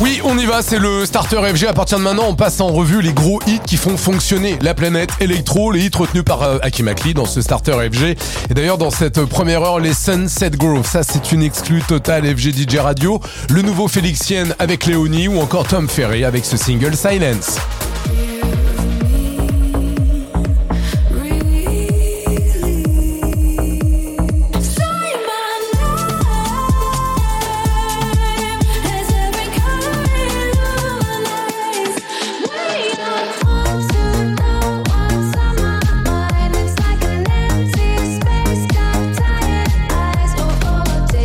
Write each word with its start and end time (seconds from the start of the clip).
Oui, 0.00 0.20
on 0.22 0.38
y 0.38 0.46
va, 0.46 0.62
c'est 0.62 0.78
le 0.78 1.04
starter 1.04 1.40
FG. 1.42 1.66
À 1.66 1.72
partir 1.72 1.98
de 1.98 2.04
maintenant, 2.04 2.26
on 2.28 2.36
passe 2.36 2.60
en 2.60 2.68
revue 2.68 3.02
les 3.02 3.12
gros 3.12 3.40
hits 3.48 3.58
qui 3.66 3.76
font 3.76 3.96
fonctionner 3.96 4.56
la 4.60 4.72
planète 4.72 5.10
électro, 5.18 5.72
les 5.72 5.86
hits 5.86 5.90
retenus 5.92 6.22
par 6.22 6.44
euh, 6.44 6.58
Hakim 6.62 6.86
Akli 6.86 7.14
dans 7.14 7.24
ce 7.24 7.42
starter 7.42 7.72
FG. 7.72 8.16
Et 8.48 8.54
d'ailleurs, 8.54 8.78
dans 8.78 8.92
cette 8.92 9.24
première 9.24 9.64
heure, 9.64 9.80
les 9.80 9.92
Sunset 9.94 10.50
Grove, 10.50 10.86
ça 10.88 11.02
c'est 11.02 11.32
une 11.32 11.42
exclue 11.42 11.82
totale 11.82 12.24
FG 12.24 12.52
DJ 12.54 12.76
Radio, 12.76 13.20
le 13.50 13.62
nouveau 13.62 13.88
Félixien 13.88 14.44
avec 14.60 14.86
Léonie 14.86 15.26
ou 15.26 15.40
encore 15.40 15.66
Tom 15.66 15.88
Ferry 15.88 16.24
avec 16.24 16.44
ce 16.44 16.56
single 16.56 16.96
Silence. 16.96 17.58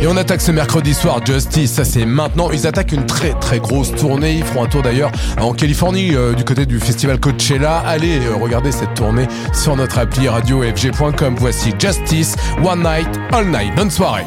Et 0.04 0.06
on 0.06 0.18
attaque 0.18 0.42
ce 0.42 0.52
mercredi 0.52 0.92
soir 0.92 1.24
Justice, 1.24 1.72
ça 1.72 1.84
c'est 1.86 2.04
maintenant. 2.04 2.50
Ils 2.50 2.66
attaquent 2.66 2.92
une 2.92 3.06
très 3.06 3.32
très 3.40 3.58
grosse 3.58 3.90
tournée. 3.90 4.34
Ils 4.34 4.44
feront 4.44 4.64
un 4.64 4.68
tour 4.68 4.82
d'ailleurs 4.82 5.10
en 5.40 5.54
Californie 5.54 6.14
euh, 6.14 6.34
du 6.34 6.44
côté 6.44 6.66
du 6.66 6.78
festival 6.78 7.18
Coachella. 7.18 7.78
Allez 7.78 8.18
euh, 8.18 8.34
regarder 8.34 8.70
cette 8.70 8.92
tournée 8.92 9.26
sur 9.54 9.76
notre 9.76 9.96
appli 9.96 10.28
radiofg.com. 10.28 11.36
Voici 11.38 11.72
Justice, 11.78 12.36
One 12.62 12.82
Night, 12.82 13.08
All 13.32 13.46
Night. 13.46 13.74
Bonne 13.76 13.90
soirée. 13.90 14.24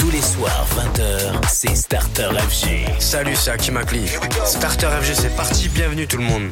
Tous 0.00 0.10
les 0.10 0.20
soirs, 0.20 0.66
20h, 0.76 1.46
c'est 1.46 1.76
Starter 1.76 2.30
FG. 2.50 2.86
Salut, 2.98 3.36
c'est 3.36 3.52
Hakim 3.52 3.76
Akli. 3.76 4.08
Starter 4.46 4.88
FG, 5.00 5.14
c'est 5.14 5.36
parti. 5.36 5.68
Bienvenue 5.68 6.08
tout 6.08 6.18
le 6.18 6.24
monde. 6.24 6.50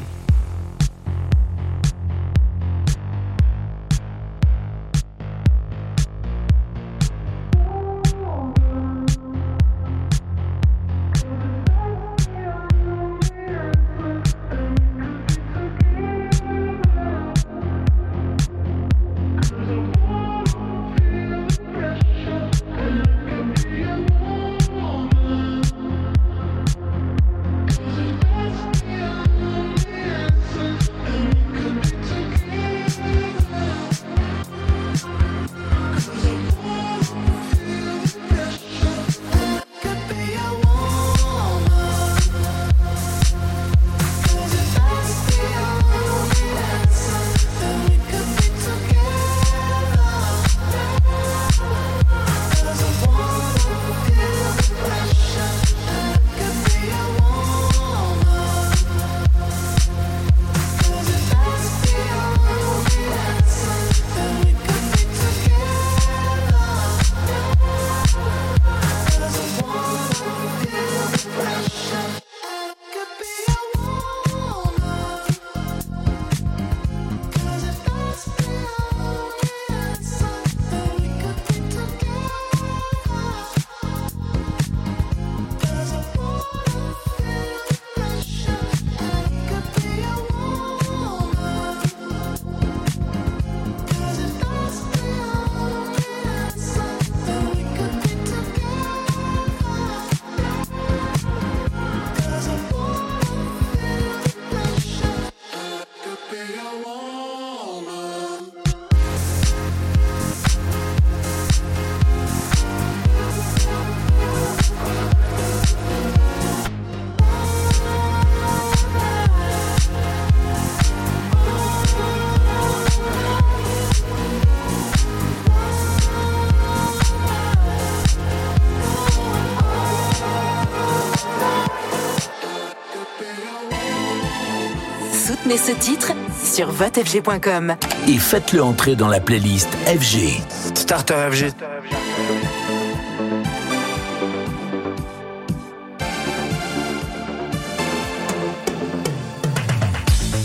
Ce 135.56 135.72
titre 135.72 136.12
sur 136.44 136.70
votefg.com. 136.70 137.76
Et 138.06 138.18
faites-le 138.18 138.62
entrer 138.62 138.94
dans 138.94 139.08
la 139.08 139.20
playlist 139.20 139.68
FG. 139.86 140.40
Starter 140.74 141.14
FG. 141.30 141.52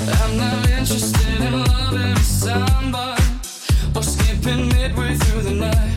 I'm 0.07 0.37
not 0.37 0.69
interested 0.69 1.41
in 1.41 1.65
loving 1.65 2.15
somebody 2.23 3.21
or 3.93 4.03
skipping 4.03 4.69
midway 4.69 5.15
through 5.15 5.41
the 5.41 5.51
night. 5.51 5.90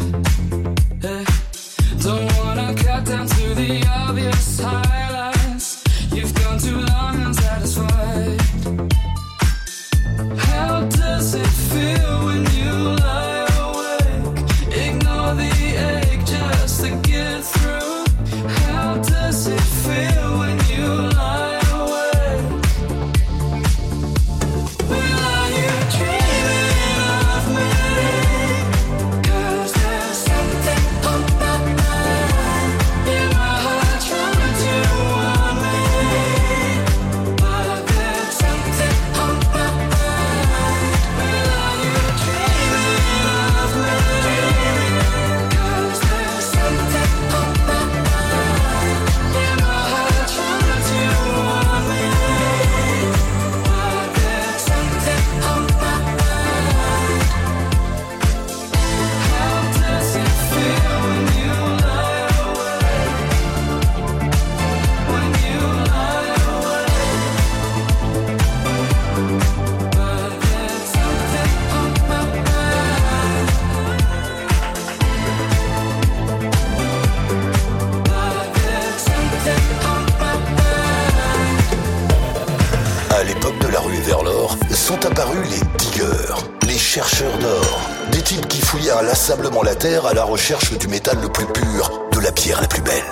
à 89.85 90.15
la 90.15 90.25
recherche 90.25 90.73
du 90.79 90.89
métal 90.89 91.19
le 91.21 91.29
plus 91.29 91.45
pur, 91.45 92.09
de 92.13 92.21
la 92.21 92.33
pierre 92.33 92.59
la 92.59 92.67
plus 92.67 92.81
belle. 92.81 93.05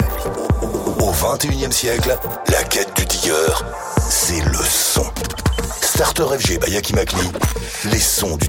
Au 1.00 1.12
XXIe 1.12 1.70
siècle, 1.70 2.16
la 2.48 2.64
quête 2.64 2.96
du 2.96 3.04
digger, 3.04 3.52
c'est 4.08 4.40
le 4.40 4.56
son. 4.56 5.04
Starter 5.82 6.24
FG 6.38 6.60
by 6.64 6.72
Yaki 6.72 6.94
Makli, 6.94 7.30
les 7.90 7.98
sons 7.98 8.38
du 8.38 8.48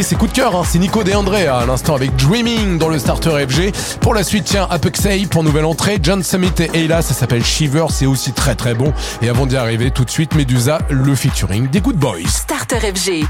dit, 0.00 0.08
c'est 0.08 0.16
coup 0.16 0.26
de 0.26 0.32
cœur, 0.32 0.54
hein. 0.56 0.62
c'est 0.66 0.78
Nico 0.78 1.04
De 1.04 1.12
André 1.12 1.46
hein, 1.46 1.58
à 1.62 1.66
l'instant 1.66 1.94
avec 1.94 2.14
Dreaming 2.16 2.78
dans 2.78 2.88
le 2.88 2.98
starter 2.98 3.46
FG. 3.46 3.72
Pour 4.00 4.14
la 4.14 4.22
suite, 4.22 4.44
tiens, 4.44 4.66
Apexay 4.70 5.26
pour 5.26 5.42
nouvelle 5.42 5.64
entrée, 5.64 5.98
John 6.02 6.22
Summit 6.22 6.52
et 6.58 6.70
Ayla, 6.74 7.02
ça 7.02 7.14
s'appelle 7.14 7.44
Shiver, 7.44 7.86
c'est 7.90 8.06
aussi 8.06 8.32
très 8.32 8.54
très 8.54 8.74
bon. 8.74 8.92
Et 9.22 9.28
avant 9.28 9.46
d'y 9.46 9.56
arriver, 9.56 9.90
tout 9.90 10.04
de 10.04 10.10
suite, 10.10 10.34
Medusa, 10.34 10.78
le 10.90 11.14
featuring 11.14 11.68
des 11.68 11.80
Good 11.80 11.96
Boys. 11.96 12.28
Starter 12.28 12.78
FG. 12.78 13.29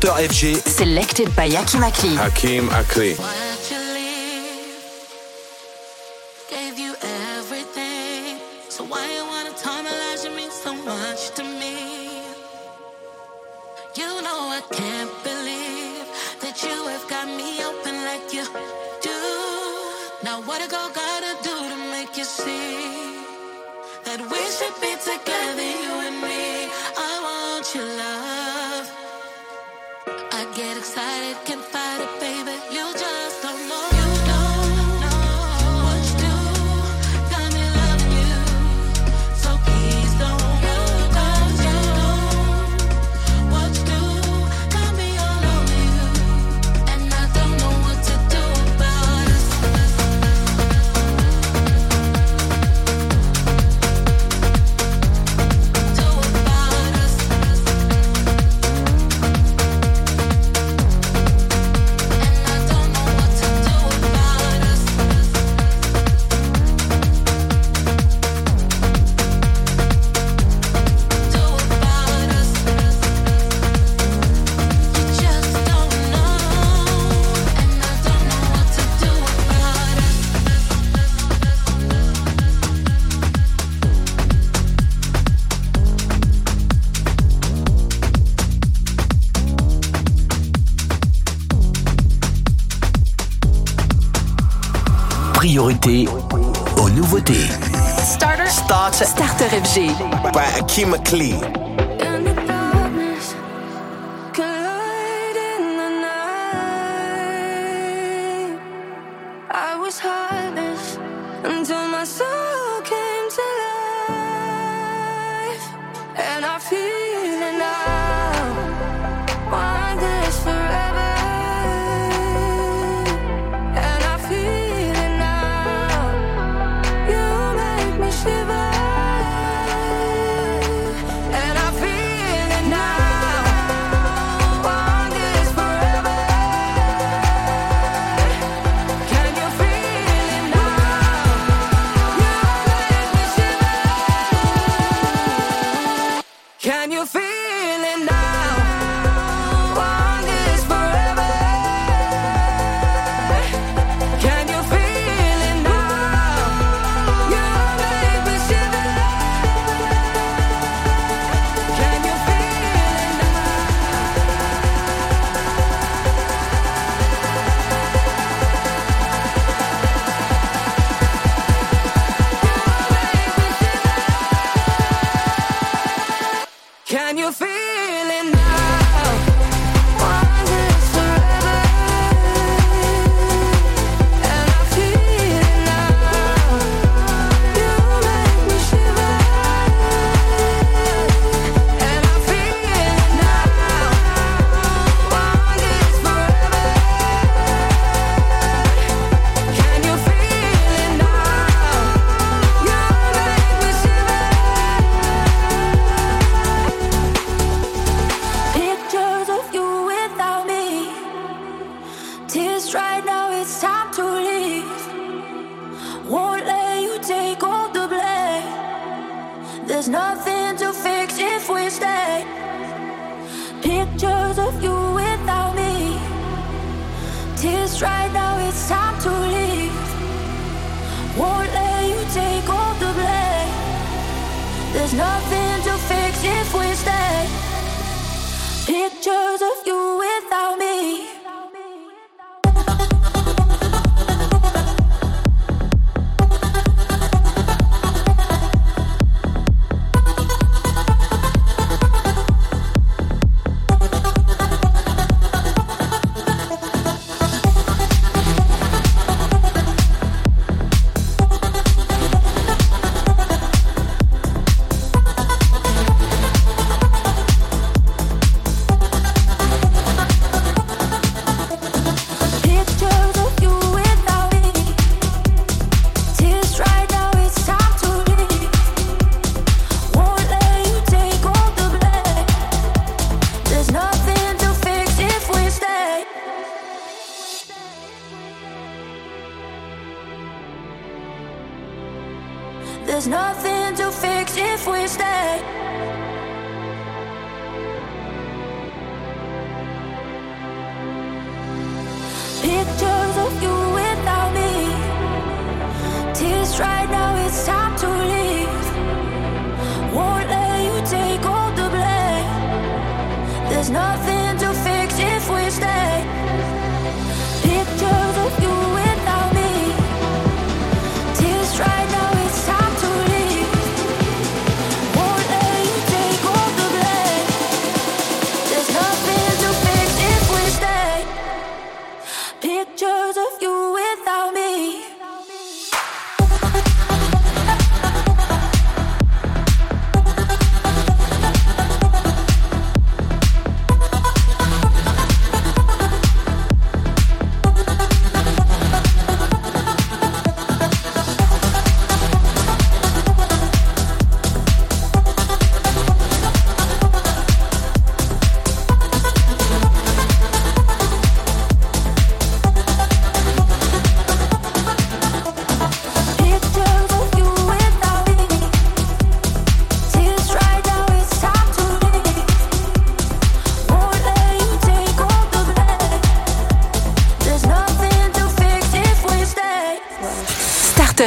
Dr. 0.00 0.28
FG. 0.28 0.66
Selected 0.66 1.28
by 1.36 1.50
Hakim 1.50 1.82
Akli. 1.82 2.16
Hakim 2.16 2.68
Akli. 2.68 3.49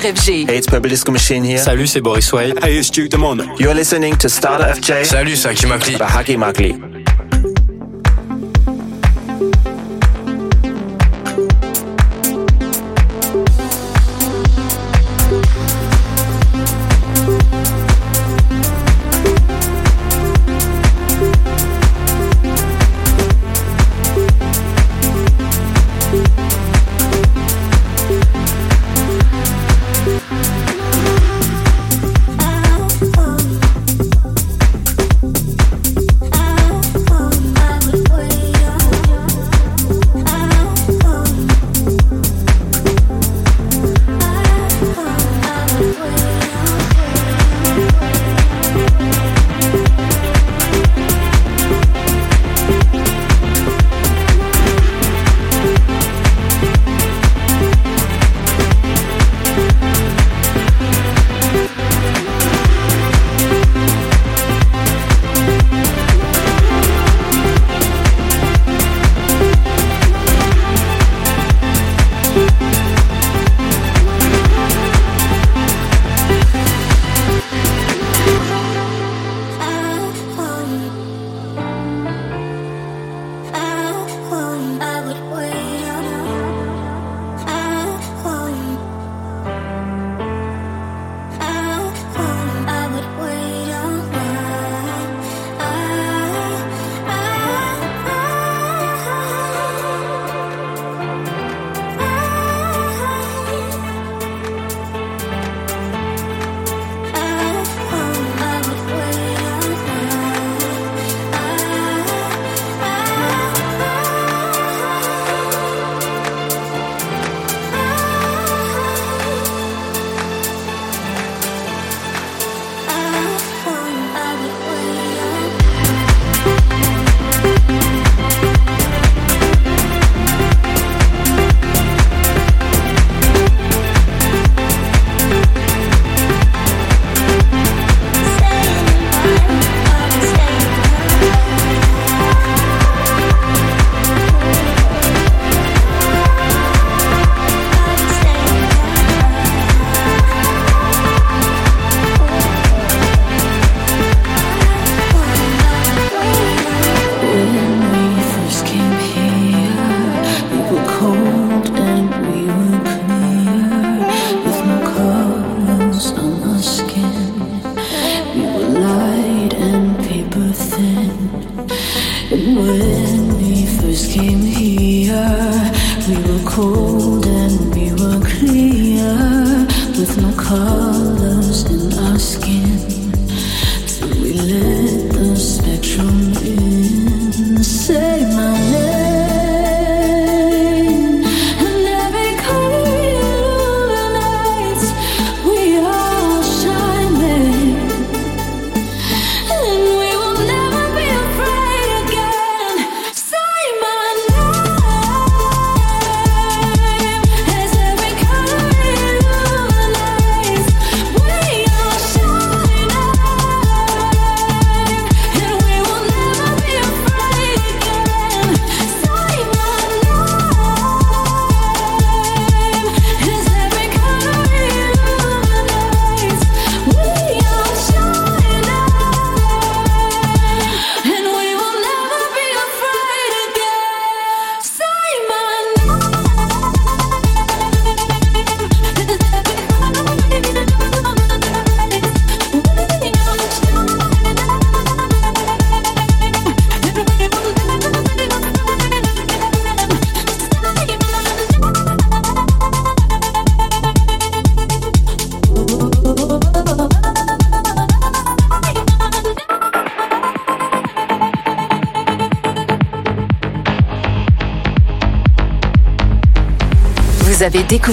RFG. 0.04 0.50
Hey, 0.50 0.58
it's 0.58 0.68
Purple 0.68 0.90
Disco 0.90 1.12
Machine 1.12 1.46
here. 1.46 1.60
Salut, 1.60 1.88
c'est 1.88 2.02
Boris 2.02 2.32
Way. 2.34 2.54
Hey, 2.62 2.78
it's 2.78 2.90
Duke 2.90 3.10
Demon. 3.10 3.40
You're 3.58 3.74
listening 3.74 4.16
to 4.18 4.28
Starter 4.28 4.66
FJ. 4.66 5.06
Salut, 5.06 5.38
c'est 5.38 5.50
Hakim 5.50 5.70
Makli. 5.70 5.98
By 6.74 6.93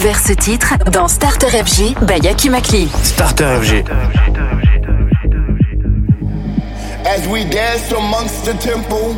découvert 0.01 0.27
ce 0.27 0.33
titre 0.33 0.75
dans 0.93 1.09
Starter 1.09 1.49
FG 1.49 1.95
by 2.07 2.21
Yaki 2.23 2.49
Makli. 2.49 2.89
Starter 3.03 3.61
FG. 3.61 3.85
As 7.05 7.29
we 7.29 7.45
dance 7.45 7.93
amongst 7.93 8.47
the 8.47 8.55
temple, 8.55 9.15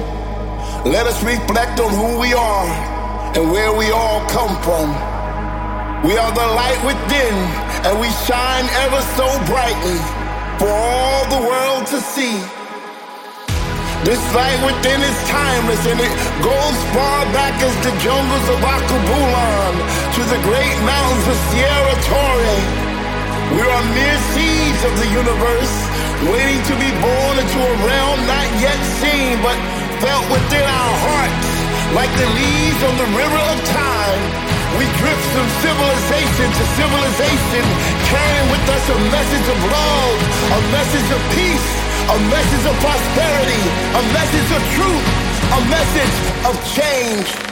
let 0.84 1.06
us 1.06 1.22
reflect 1.22 1.78
on 1.78 1.90
who 1.92 2.18
we 2.18 2.34
are 2.34 2.66
and 3.36 3.52
where 3.52 3.72
we 3.72 3.92
all 3.92 4.22
come 4.26 4.56
from. 4.62 4.90
We 6.02 6.18
are 6.18 6.32
the 6.32 6.48
light 6.58 6.82
within, 6.84 7.34
and 7.86 8.00
we 8.00 8.08
shine 8.26 8.66
ever 8.82 9.02
so 9.14 9.28
brightly 9.46 10.00
for 10.58 10.68
all 10.68 11.28
the 11.30 11.46
world 11.46 11.86
to 11.88 12.00
see. 12.00 12.61
This 14.02 14.18
light 14.34 14.58
within 14.66 14.98
is 14.98 15.14
timeless, 15.30 15.78
and 15.86 15.94
it 15.94 16.14
goes 16.42 16.78
far 16.90 17.22
back 17.30 17.54
as 17.62 17.70
the 17.86 17.94
jungles 18.02 18.46
of 18.50 18.58
Akabulan 18.58 19.74
to 20.18 20.22
the 20.26 20.42
great 20.42 20.74
mountains 20.82 21.26
of 21.30 21.38
Sierra 21.54 21.94
Torre. 22.10 22.58
We 23.54 23.62
are 23.62 23.84
mere 23.94 24.18
seeds 24.34 24.82
of 24.90 24.98
the 24.98 25.06
universe, 25.06 25.74
waiting 26.34 26.62
to 26.66 26.74
be 26.82 26.90
born 26.98 27.34
into 27.46 27.58
a 27.62 27.74
realm 27.86 28.18
not 28.26 28.46
yet 28.58 28.74
seen, 28.98 29.38
but 29.38 29.54
felt 30.02 30.26
within 30.34 30.66
our 30.66 30.94
hearts, 31.06 31.50
like 31.94 32.10
the 32.18 32.26
leaves 32.26 32.82
on 32.82 32.94
the 32.98 33.10
river 33.14 33.42
of 33.54 33.58
time. 33.70 34.22
We 34.82 34.90
drift 34.98 35.26
from 35.30 35.46
civilization 35.62 36.48
to 36.50 36.62
civilization, 36.74 37.64
carrying 38.10 38.48
with 38.50 38.66
us 38.66 38.82
a 38.82 38.98
message 39.14 39.46
of 39.46 39.58
love, 39.62 40.16
a 40.58 40.60
message 40.74 41.08
of 41.14 41.22
peace, 41.38 41.91
a 42.10 42.18
message 42.28 42.66
of 42.66 42.74
prosperity, 42.80 43.62
a 43.94 44.02
message 44.12 44.50
of 44.56 44.62
truth, 44.74 45.06
a 45.52 45.60
message 45.70 46.16
of 46.46 46.54
change. 46.74 47.51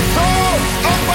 It's 0.00 0.16
all 0.16 1.07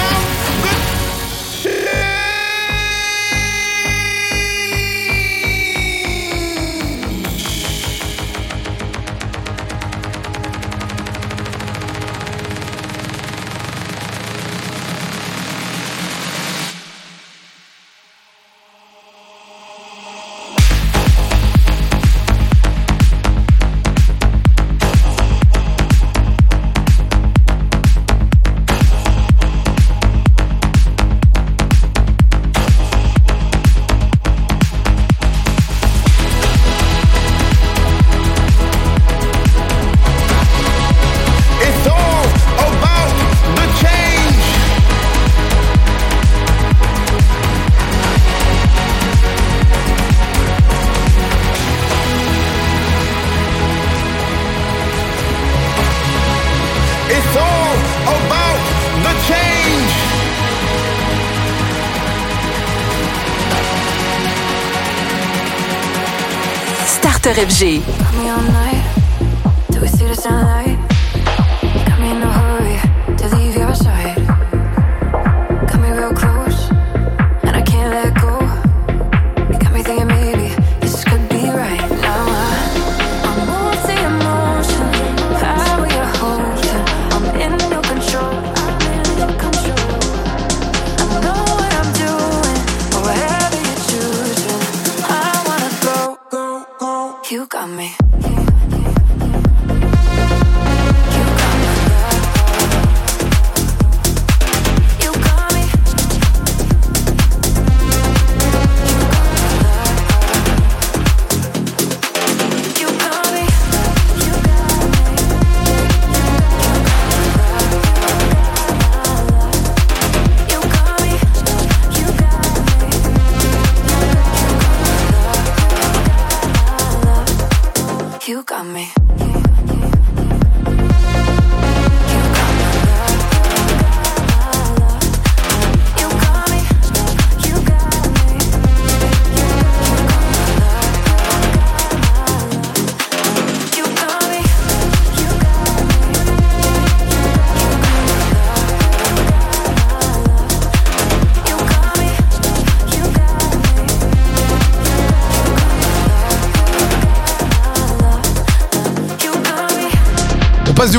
FG. 67.54 68.03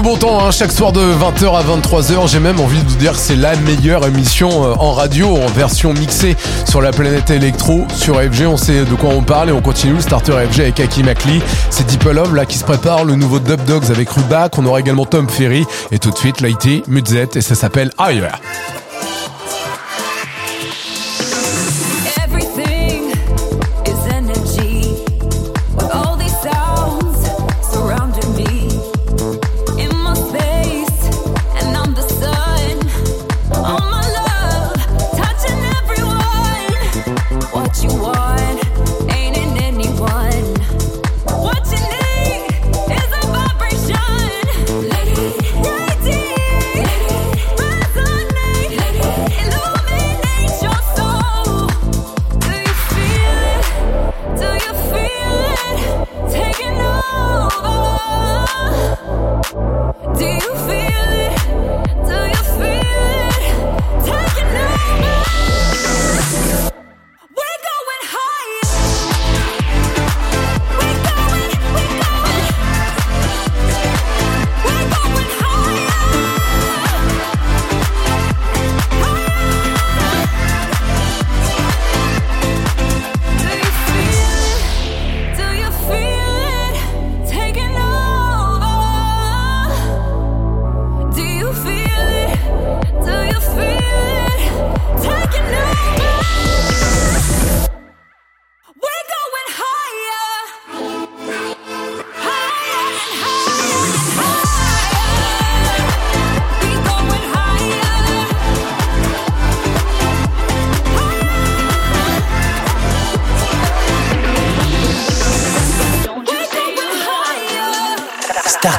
bon 0.05 0.17
temps, 0.17 0.45
hein. 0.45 0.51
chaque 0.51 0.71
soir 0.71 0.91
de 0.91 1.01
20h 1.01 1.57
à 1.57 1.63
23h. 1.63 2.29
J'ai 2.29 2.39
même 2.39 2.59
envie 2.59 2.77
de 2.83 2.87
vous 2.87 2.97
dire 2.97 3.13
que 3.13 3.17
c'est 3.17 3.35
la 3.35 3.55
meilleure 3.55 4.05
émission 4.05 4.63
euh, 4.63 4.75
en 4.77 4.91
radio, 4.91 5.35
en 5.35 5.47
version 5.47 5.93
mixée 5.93 6.35
sur 6.69 6.79
la 6.79 6.91
planète 6.91 7.31
électro. 7.31 7.87
Sur 7.95 8.21
FG, 8.21 8.45
on 8.45 8.55
sait 8.55 8.85
de 8.85 8.93
quoi 8.93 9.09
on 9.09 9.23
parle 9.23 9.49
et 9.49 9.51
on 9.51 9.61
continue 9.61 9.93
le 9.93 10.01
starter 10.01 10.33
FG 10.51 10.59
avec 10.59 10.79
Aki 10.79 11.01
Makli. 11.01 11.41
C'est 11.71 11.87
Deep 11.87 12.03
Love 12.03 12.35
là 12.35 12.45
qui 12.45 12.59
se 12.59 12.63
prépare, 12.63 13.03
le 13.03 13.15
nouveau 13.15 13.39
Dub 13.39 13.65
Dogs 13.65 13.89
avec 13.89 14.07
Rubac. 14.11 14.59
On 14.59 14.65
aura 14.67 14.79
également 14.79 15.07
Tom 15.07 15.27
Ferry 15.27 15.65
et 15.91 15.97
tout 15.97 16.11
de 16.11 16.17
suite 16.17 16.39
Lighty, 16.39 16.83
Mudzet 16.87 17.29
et 17.33 17.41
ça 17.41 17.55
s'appelle 17.55 17.91
Ailleurs. 17.97 18.39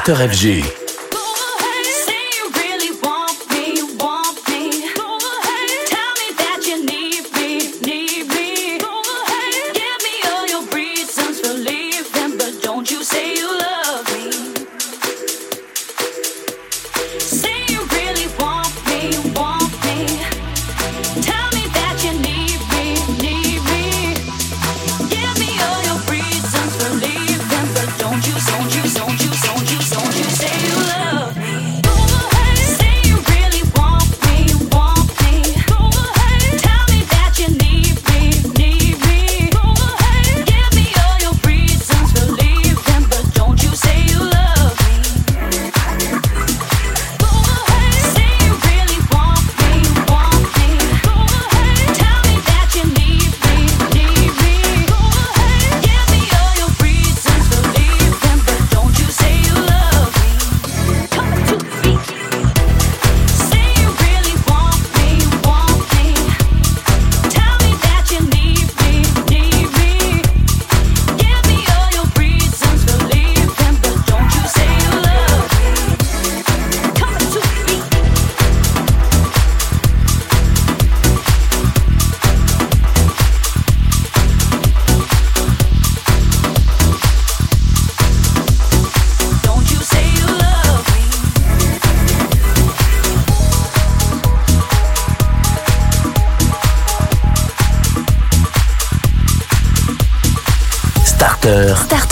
Starter 0.07 0.29
FG. 0.29 0.76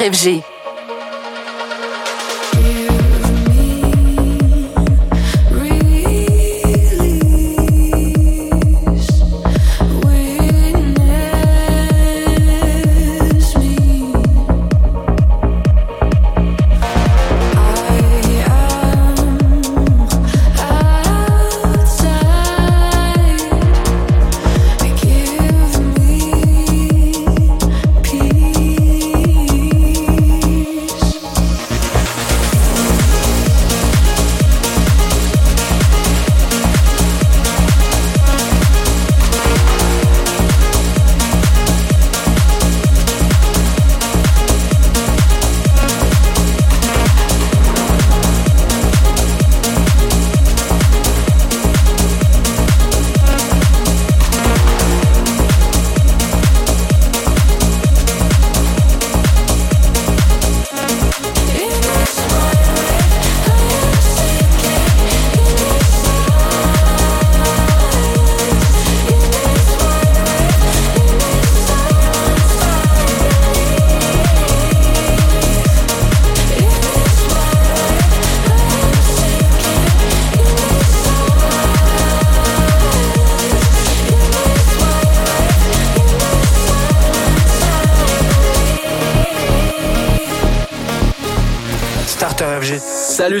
RFG. 0.00 0.49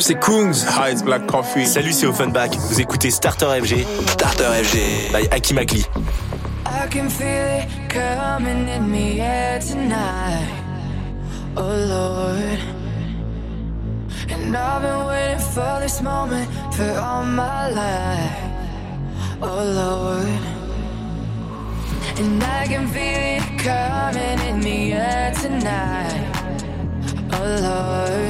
Salut, 0.00 0.18
c'est 0.18 0.26
Kungs. 0.26 0.54
Hi, 0.78 0.92
it's 0.92 1.02
Black 1.02 1.26
Coffee. 1.26 1.66
Salut, 1.66 1.92
c'est 1.92 2.06
Offenbach. 2.06 2.50
Vous 2.70 2.80
écoutez 2.80 3.10
Starter 3.10 3.60
FG. 3.60 3.84
Starter 4.08 4.44
FG. 4.62 5.12
By 5.12 5.28
Aki 5.30 5.52
Makli. 5.52 5.84
I 6.64 6.88
can 6.88 7.10
feel 7.10 7.26
it 7.26 7.68
coming 7.90 8.66
in 8.68 8.90
me 8.90 9.20
air 9.20 9.60
tonight. 9.60 10.48
Oh 11.54 11.60
Lord. 11.60 12.58
And 14.30 14.56
I've 14.56 14.80
been 14.80 15.06
waiting 15.06 15.38
for 15.38 15.80
this 15.82 16.00
moment 16.00 16.48
for 16.72 16.98
all 16.98 17.24
my 17.24 17.68
life. 17.68 18.40
Oh 19.42 19.62
Lord. 19.62 20.40
And 22.16 22.42
I 22.42 22.66
can 22.66 22.86
feel 22.88 23.36
it 23.36 23.58
coming 23.58 24.38
in 24.48 24.60
the 24.60 24.92
air 24.94 25.32
tonight. 25.34 26.24
Oh 27.32 27.58
Lord. 27.60 28.29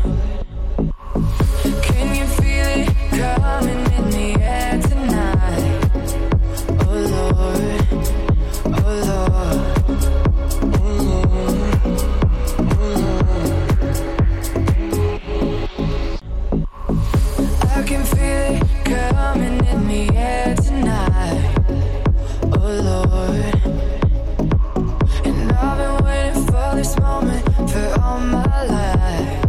This 26.81 26.99
moment 26.99 27.45
for 27.69 28.01
all 28.01 28.19
my 28.19 28.63
life. 28.65 29.45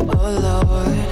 Oh 0.00 0.38
Lord. 0.42 1.11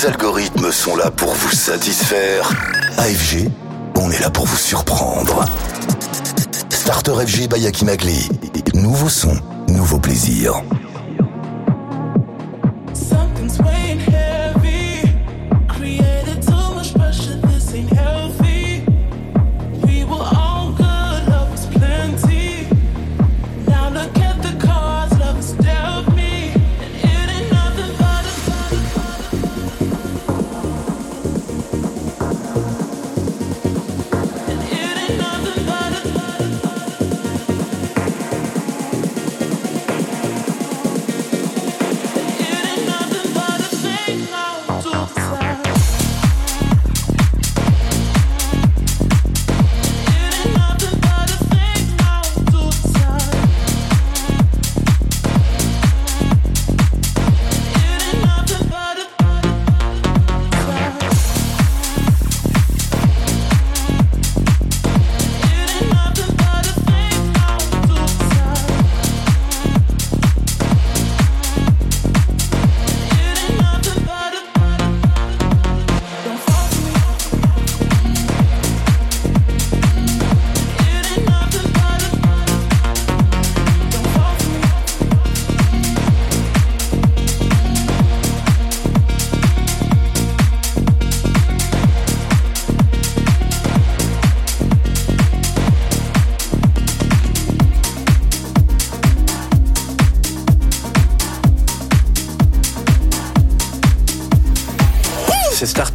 les 0.00 0.06
algorithmes 0.06 0.70
sont 0.72 0.96
là 0.96 1.10
pour 1.10 1.32
vous 1.32 1.50
satisfaire. 1.50 2.48
AFG, 2.96 3.50
on 3.96 4.10
est 4.10 4.20
là 4.20 4.30
pour 4.30 4.46
vous 4.46 4.56
surprendre. 4.56 5.44
Starter 6.70 7.12
FG 7.26 7.48
by 7.48 7.84
Magli. 7.84 8.28
Nouveau 8.74 9.08
son, 9.08 9.34
nouveau 9.68 9.98
plaisir. 9.98 10.62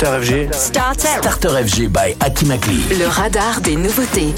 Starter 0.06 0.22
FG. 0.22 0.54
Starter. 0.54 1.66
FG 1.66 1.90
by 1.90 2.16
Akimakli. 2.20 2.78
Le 2.92 3.08
radar 3.08 3.60
des 3.62 3.76
nouveautés. 3.76 4.36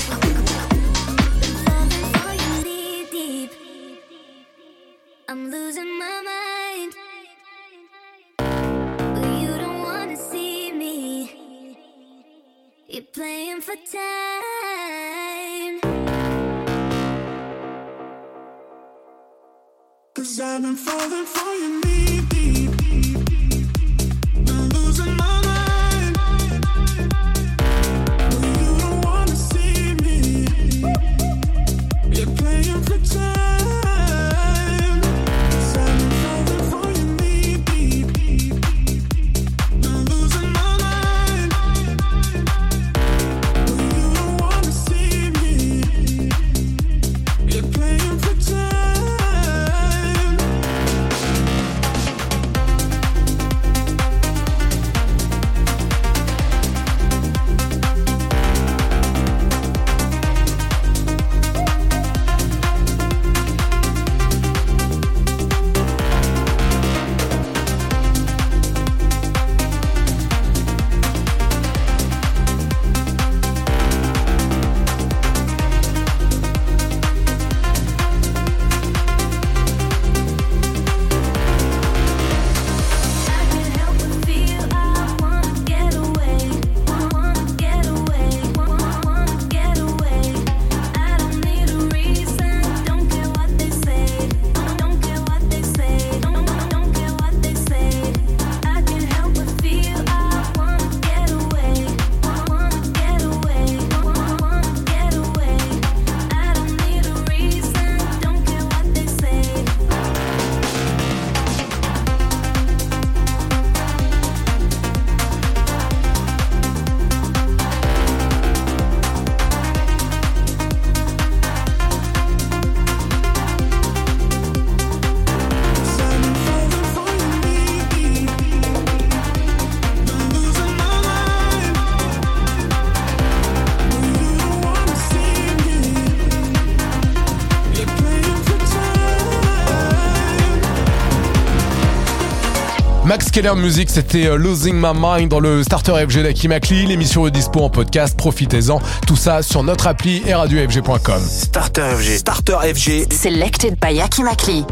Scalar 143.38 143.56
Music, 143.56 143.88
c'était 143.92 144.26
euh, 144.26 144.36
Losing 144.36 144.74
My 144.74 145.00
Mind 145.00 145.30
dans 145.30 145.40
le 145.40 145.62
Starter 145.62 145.94
FG 146.10 146.24
d'Akimakli. 146.24 146.88
L'émission 146.88 147.28
est 147.28 147.30
dispo 147.30 147.60
en 147.60 147.70
podcast, 147.70 148.18
profitez-en. 148.18 148.82
Tout 149.06 149.16
ça 149.16 149.44
sur 149.44 149.62
notre 149.62 149.86
appli 149.86 150.24
et 150.26 150.34
radiofg.com. 150.34 151.22
Starter 151.22 151.84
FG. 152.00 152.18
Starter 152.18 152.58
FG. 152.74 153.14
Selected 153.14 153.76
by 153.80 154.02
Akimakli. 154.02 154.66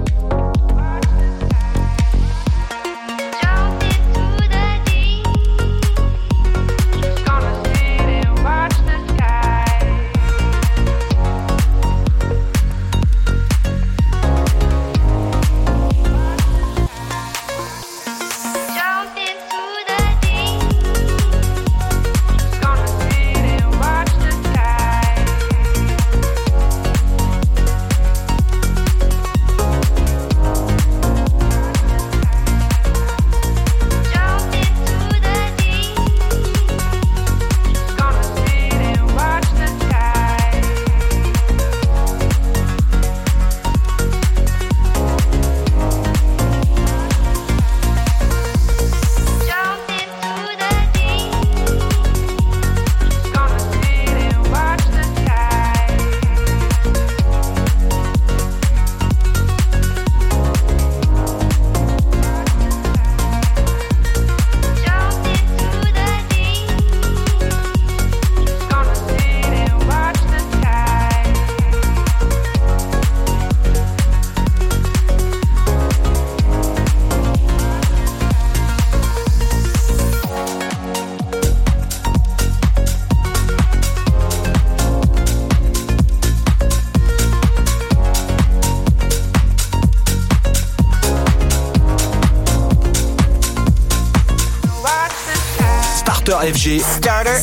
FG. 96.54 96.82
Starter. 96.82 97.40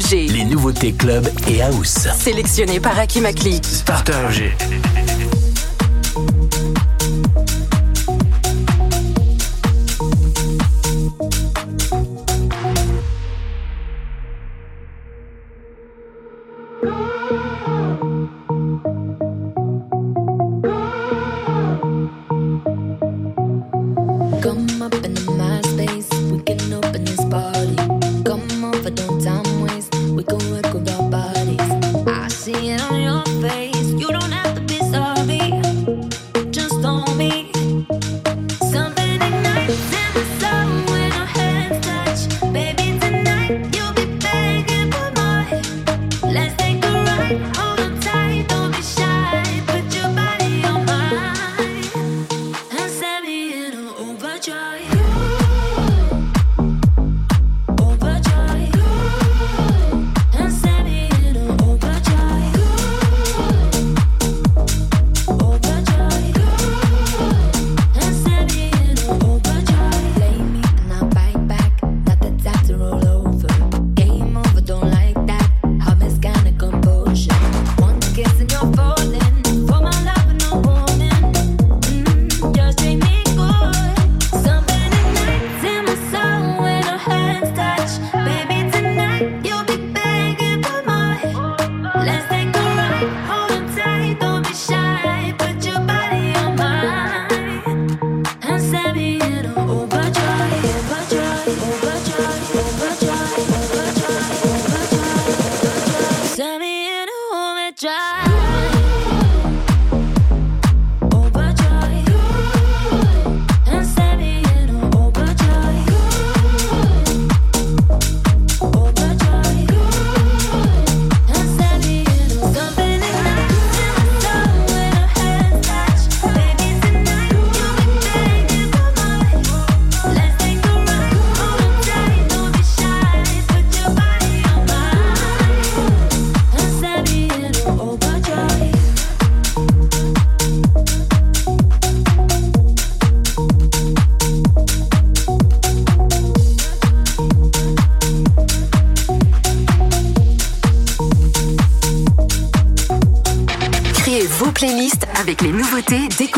FG. 0.00 0.28
Les 0.32 0.44
nouveautés 0.44 0.92
club 0.92 1.28
et 1.46 1.62
house. 1.62 2.08
Sélectionné 2.18 2.80
par 2.80 2.98
Aki 2.98 3.20
Maklik. 3.20 3.64
Starter 3.64 4.12
FG. 4.28 4.69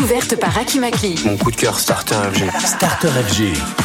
découverte 0.03 0.35
par 0.35 0.57
Akimaki. 0.57 1.15
Mon 1.23 1.37
coup 1.37 1.49
de 1.49 1.55
cœur 1.55 1.79
Starter 1.79 2.15
FG. 2.33 2.51
Starter 2.65 3.07
FG. 3.07 3.82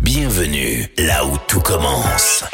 Bienvenue 0.00 0.88
là 0.98 1.24
où 1.24 1.38
tout 1.46 1.60
commence. 1.60 2.44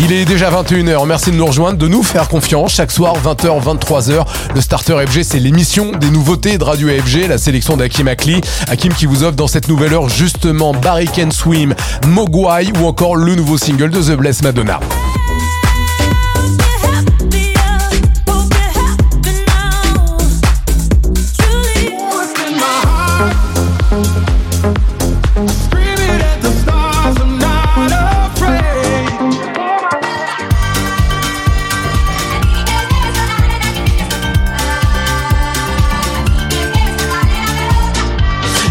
Il 0.00 0.12
est 0.12 0.24
déjà 0.24 0.50
21h. 0.50 1.06
Merci 1.06 1.30
de 1.30 1.36
nous 1.36 1.44
rejoindre, 1.44 1.76
de 1.76 1.88
nous 1.88 2.02
faire 2.02 2.26
confiance. 2.26 2.72
Chaque 2.72 2.90
soir, 2.90 3.14
20h, 3.22 3.62
23h, 3.62 4.24
le 4.54 4.60
Starter 4.62 5.04
FG, 5.06 5.24
c'est 5.24 5.38
l'émission 5.40 5.92
des 5.92 6.08
nouveautés 6.08 6.56
de 6.56 6.64
Radio 6.64 6.88
FG, 6.88 7.28
la 7.28 7.36
sélection 7.36 7.76
d'Hakim 7.76 8.08
Akli. 8.08 8.40
Hakim 8.66 8.94
qui 8.94 9.04
vous 9.04 9.24
offre 9.24 9.36
dans 9.36 9.46
cette 9.46 9.68
nouvelle 9.68 9.92
heure 9.92 10.08
justement 10.08 10.72
Barry 10.72 11.06
Can 11.06 11.32
Swim, 11.32 11.74
Mogwai 12.06 12.72
ou 12.80 12.86
encore 12.86 13.16
le 13.16 13.34
nouveau 13.34 13.58
single 13.58 13.90
de 13.90 14.00
The 14.00 14.16
Blessed 14.16 14.42
Madonna. 14.42 14.80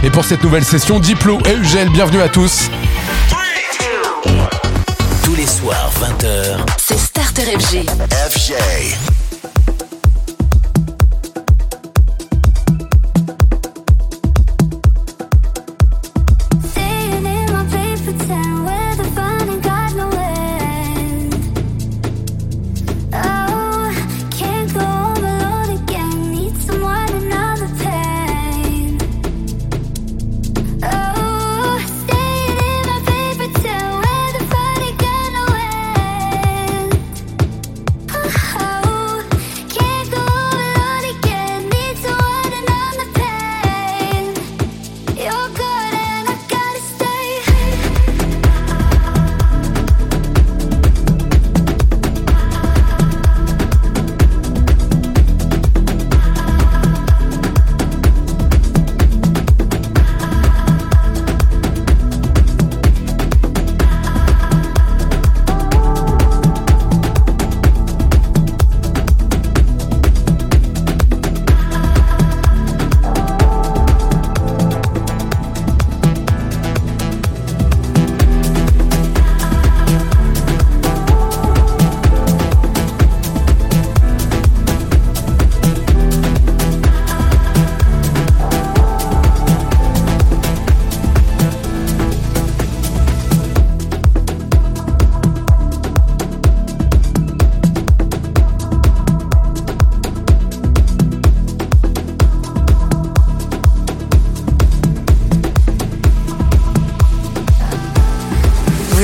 Et 0.03 0.09
pour 0.09 0.25
cette 0.25 0.43
nouvelle 0.43 0.63
session, 0.65 0.99
Diplo 0.99 1.37
et 1.45 1.53
Ugel, 1.53 1.89
bienvenue 1.89 2.21
à 2.21 2.29
tous. 2.29 2.71
Tous 5.23 5.35
les 5.35 5.45
soirs, 5.45 5.91
20h. 5.99 6.57
C'est 6.77 6.97
Starter 6.97 7.43
FG. 7.43 7.85
FJ. 8.29 8.53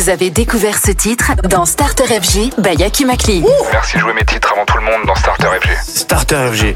Vous 0.07 0.13
avez 0.13 0.29
découvert 0.29 0.77
ce 0.77 0.91
titre 0.91 1.33
dans 1.49 1.65
Starter 1.65 2.05
FG 2.05 2.61
by 2.61 2.81
Akimakli. 2.81 3.43
Merci 3.73 3.95
de 3.95 3.99
jouer 3.99 4.13
mes 4.13 4.23
titres 4.23 4.53
avant 4.53 4.63
tout 4.63 4.77
le 4.77 4.83
monde 4.85 5.05
dans 5.05 5.15
Starter 5.15 5.47
FG. 5.59 5.69
Starter 5.83 6.47
FG. 6.53 6.75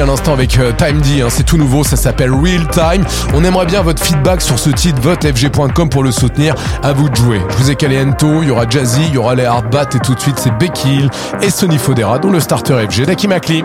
à 0.00 0.06
l'instant 0.06 0.32
avec 0.32 0.58
euh, 0.58 0.72
Time 0.72 1.00
D, 1.00 1.20
hein, 1.20 1.28
c'est 1.28 1.44
tout 1.44 1.56
nouveau, 1.56 1.84
ça 1.84 1.96
s'appelle 1.96 2.32
Real 2.32 2.66
Time. 2.68 3.04
On 3.34 3.44
aimerait 3.44 3.66
bien 3.66 3.82
votre 3.82 4.02
feedback 4.02 4.40
sur 4.40 4.58
ce 4.58 4.70
titre, 4.70 5.00
votefg.com 5.00 5.88
pour 5.88 6.02
le 6.02 6.10
soutenir. 6.10 6.54
À 6.82 6.92
vous 6.92 7.08
de 7.08 7.16
jouer. 7.16 7.40
Je 7.50 7.56
vous 7.56 7.70
ai 7.70 7.76
calé 7.76 8.02
Ento, 8.02 8.42
il 8.42 8.48
y 8.48 8.50
aura 8.50 8.68
Jazzy, 8.68 9.02
il 9.08 9.14
y 9.14 9.18
aura 9.18 9.34
les 9.34 9.44
Hardbat 9.44 9.88
et 9.94 9.98
tout 9.98 10.14
de 10.14 10.20
suite 10.20 10.38
c'est 10.38 10.56
Becky 10.58 10.96
Hill 10.96 11.10
et 11.42 11.50
Sony 11.50 11.78
Fodera 11.78 12.18
dont 12.18 12.30
le 12.30 12.40
starter 12.40 12.74
FG 12.88 13.06
d'Aki 13.06 13.28
Makli. 13.28 13.64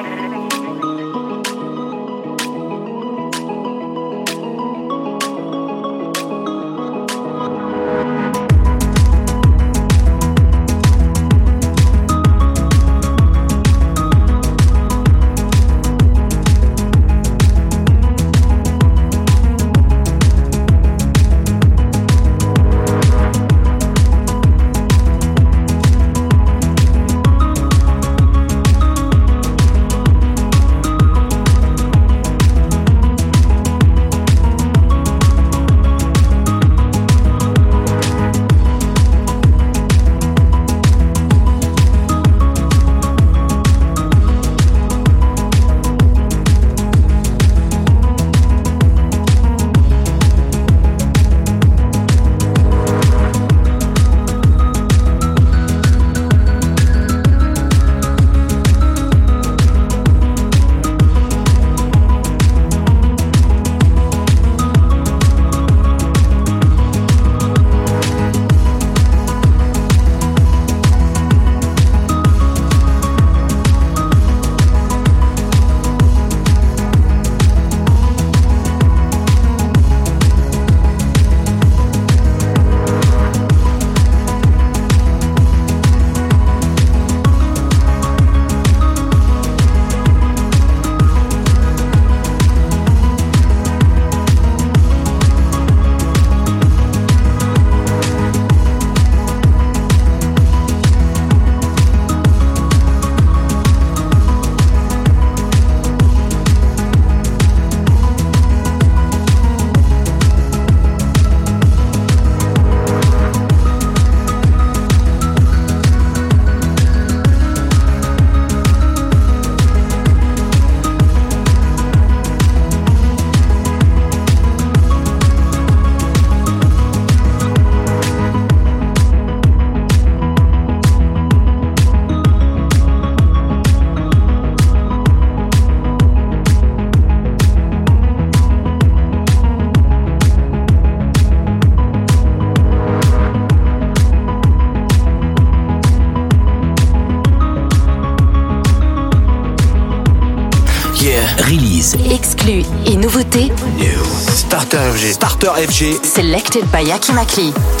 Selected 156.03 156.71
by 156.71 156.81
Aki 156.91 157.11
Makli. 157.13 157.80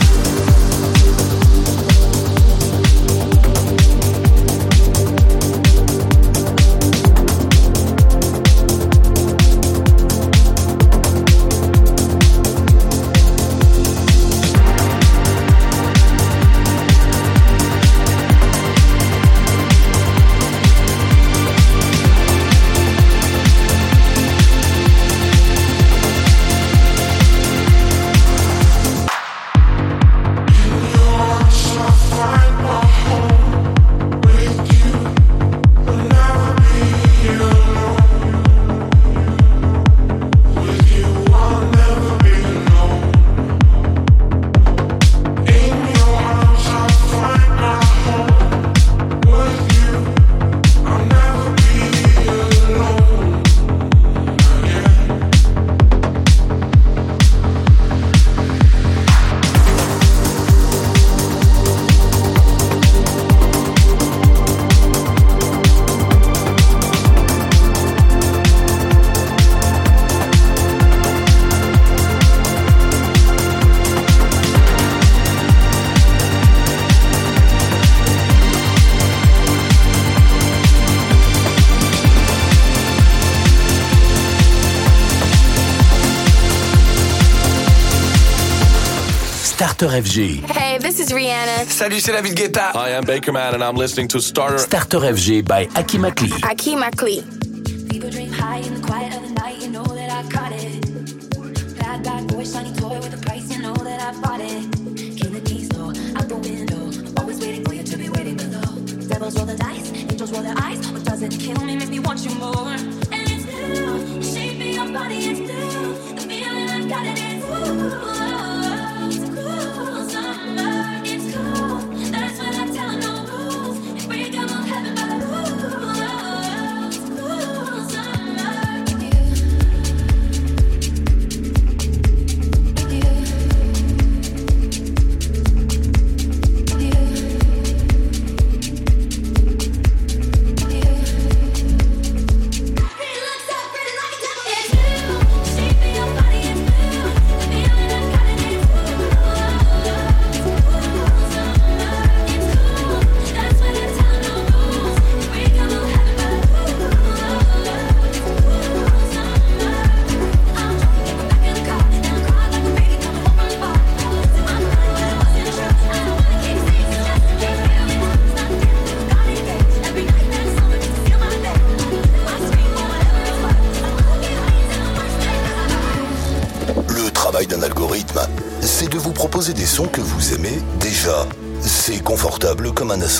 Starter 89.81 90.03
FG. 90.03 90.45
Hey, 90.45 90.77
this 90.77 90.99
is 90.99 91.11
Rihanna. 91.11 91.65
Salut, 91.67 91.99
c'est 91.99 92.11
David 92.11 92.35
Guetta. 92.35 92.71
Hi, 92.75 92.95
I'm 92.95 93.03
Bakerman 93.03 93.55
and 93.55 93.63
I'm 93.63 93.75
listening 93.75 94.07
to 94.09 94.19
Starter 94.19 94.59
Starter 94.59 94.99
FG 94.99 95.43
by 95.43 95.67
Aki 95.75 95.97
Makli. 95.97 96.31
Aki 96.43 96.75
Makli. 96.75 97.40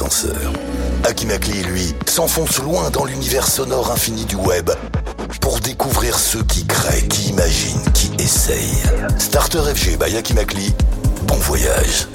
l'ascenseur. 0.01 0.51
et 1.07 1.63
lui, 1.63 1.93
s'enfoncent 2.07 2.61
loin 2.61 2.89
dans 2.89 3.05
l'univers 3.05 3.47
sonore 3.47 3.91
infini 3.91 4.25
du 4.25 4.35
web 4.35 4.71
pour 5.41 5.59
découvrir 5.59 6.17
ceux 6.17 6.43
qui 6.43 6.65
créent, 6.65 7.07
qui 7.07 7.29
imaginent, 7.29 7.83
qui 7.93 8.11
essayent. 8.19 8.81
Starter 9.19 9.61
FG 9.75 9.97
by 9.97 10.17
Akimakli, 10.17 10.73
bon 11.27 11.35
voyage. 11.35 12.07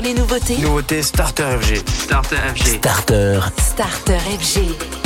les 0.00 0.14
nouveautés. 0.14 0.58
Nouveauté 0.58 1.02
Starter 1.02 1.58
FG. 1.60 1.76
Starter 1.88 2.36
FG. 2.54 2.66
Starter. 2.78 3.40
Starter 3.58 4.18
FG. 4.40 4.97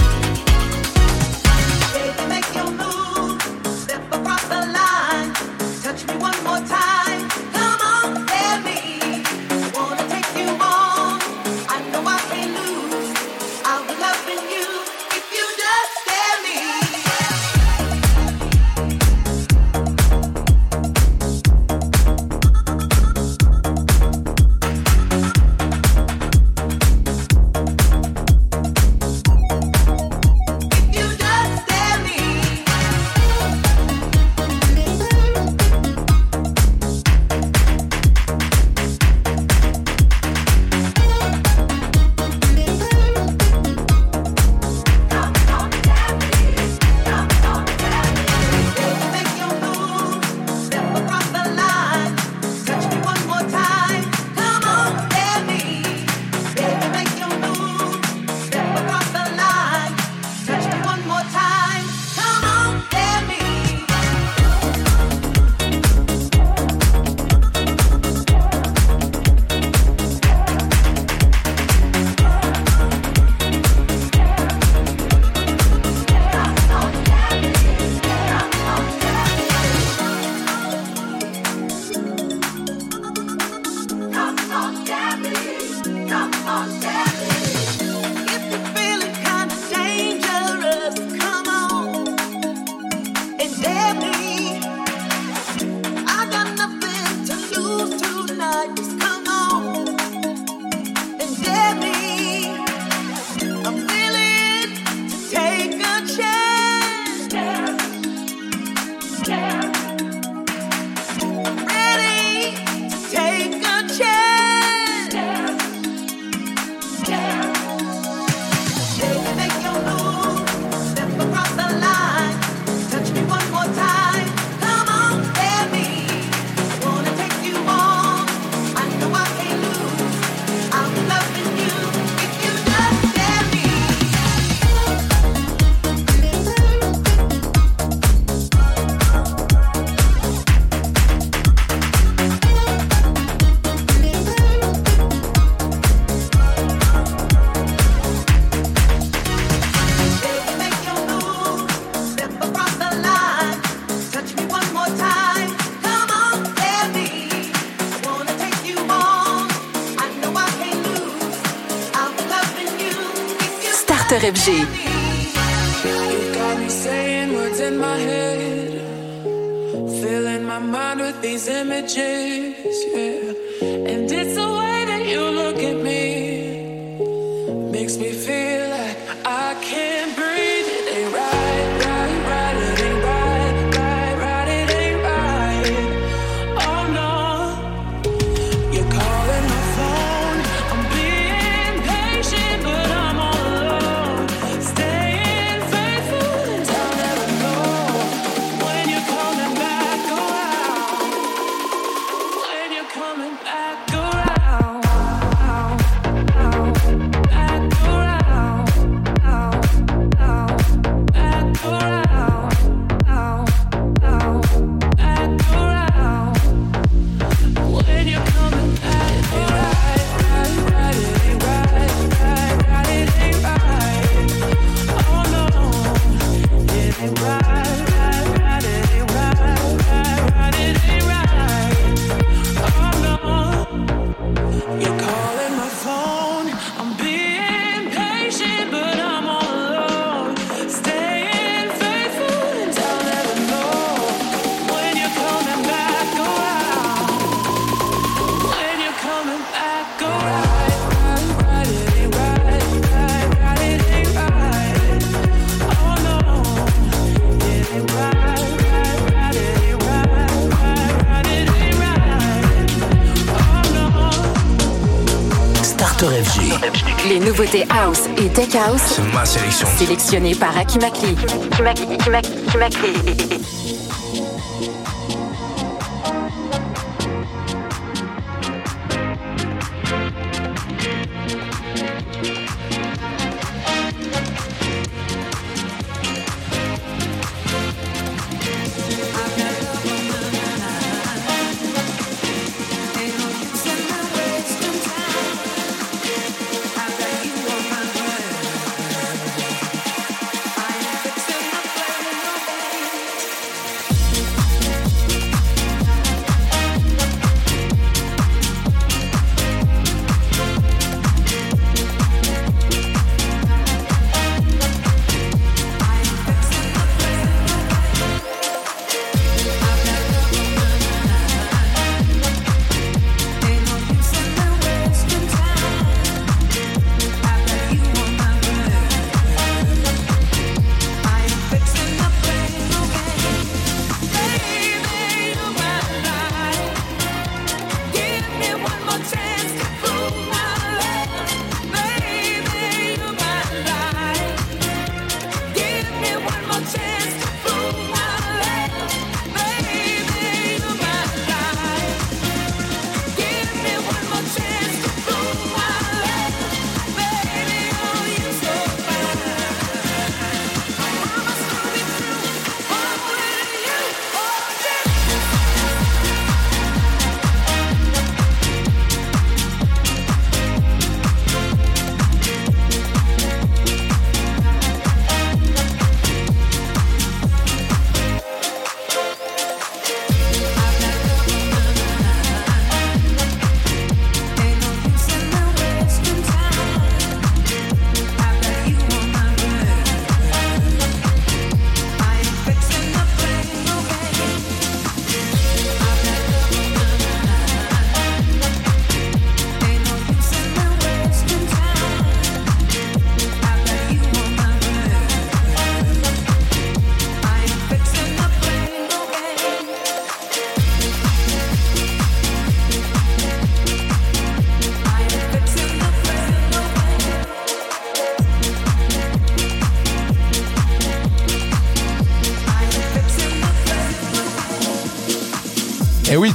Music 268.52 268.68
House, 268.68 268.82
c'est 268.96 269.14
ma 269.14 269.24
sélection. 269.24 269.66
Sélectionné 269.78 270.34
par 270.34 270.56
Aki 270.58 270.78
Makli. 270.78 271.16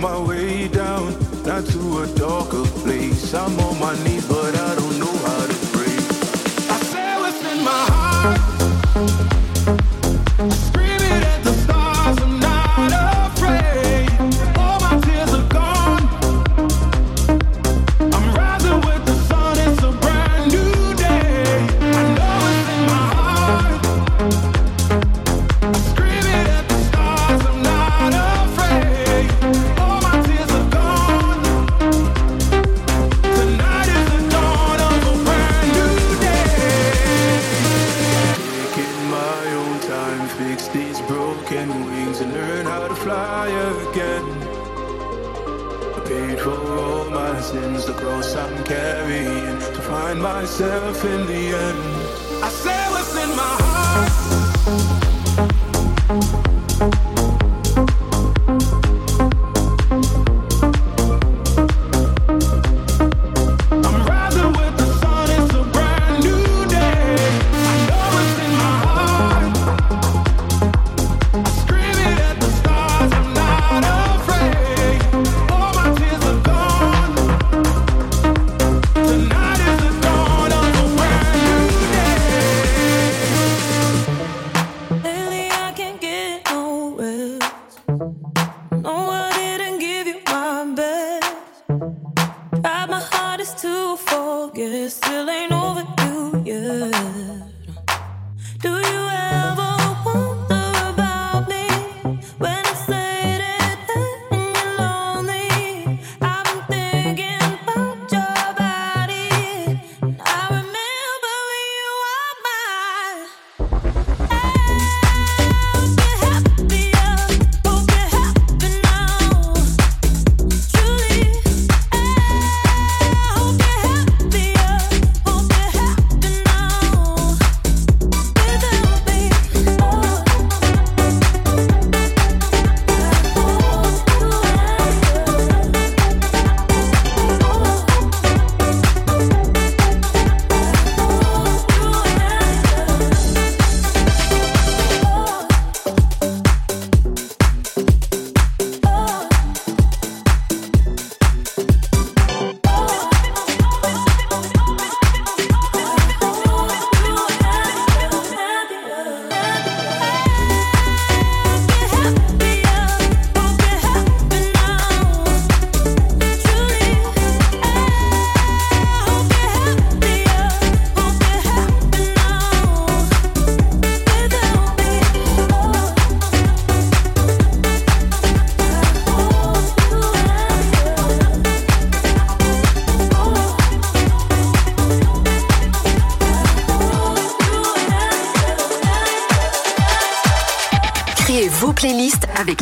my 0.00 0.18
way 0.18 0.66
down, 0.68 1.12
not 1.44 1.64
to 1.66 1.98
a 2.00 2.06
darker 2.16 2.39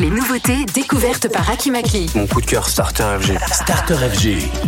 les 0.00 0.10
nouveautés 0.10 0.64
découvertes 0.74 1.28
par 1.32 1.50
Akimakli. 1.50 2.10
Mon 2.14 2.26
coup 2.26 2.40
de 2.40 2.46
cœur 2.46 2.68
Starter 2.68 3.04
FG. 3.20 3.38
Starter 3.52 3.94
FG. 3.94 4.67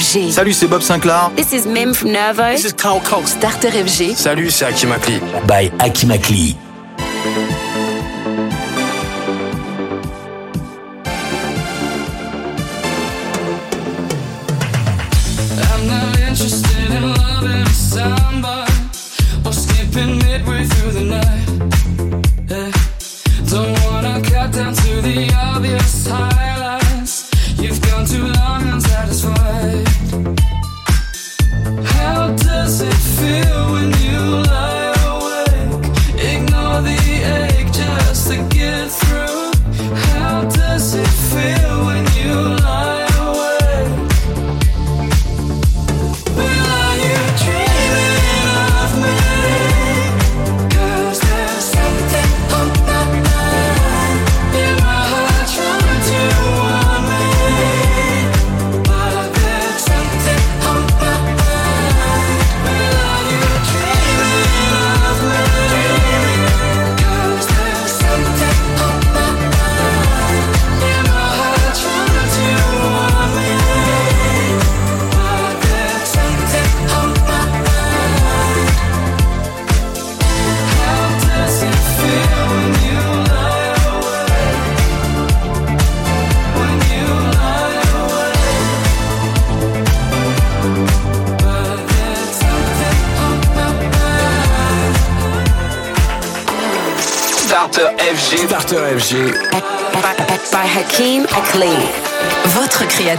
Salut, 0.00 0.54
c'est 0.54 0.68
Bob 0.68 0.80
Sinclair. 0.80 1.30
This 1.36 1.52
is 1.52 1.66
Mim 1.66 1.92
from 1.92 2.12
Nervo. 2.12 2.50
This 2.52 2.64
is 2.64 2.72
Carl 2.72 3.00
Cox. 3.02 3.32
Starter 3.32 3.68
FG. 3.68 4.14
Salut, 4.16 4.50
c'est 4.50 4.64
Akimakli. 4.64 5.20
By 5.46 5.70
Akimakli. 5.80 6.56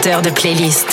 de 0.04 0.32
playlists. 0.32 0.93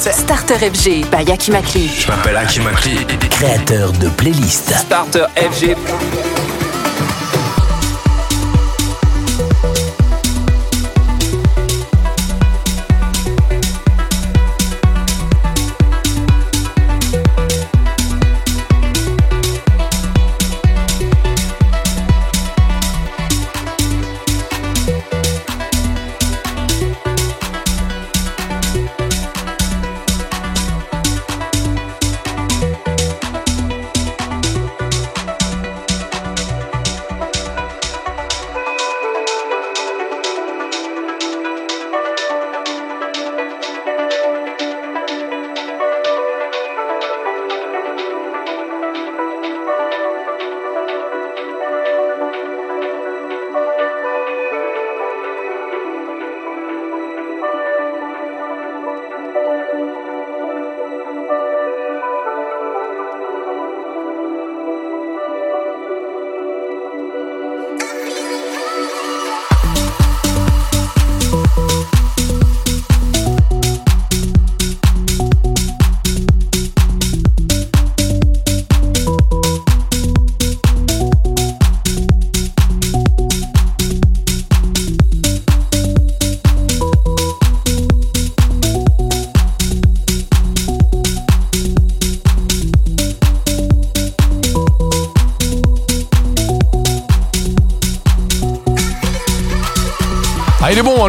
Starter 0.00 0.56
FG 0.56 1.04
by 1.10 1.22
Yaki 1.22 1.52
Je 1.52 2.08
m'appelle 2.08 2.36
Aki 2.38 2.60
créateur 3.28 3.92
de 3.92 4.08
playlists. 4.08 4.72
Starter 4.74 5.26
FG. 5.36 5.76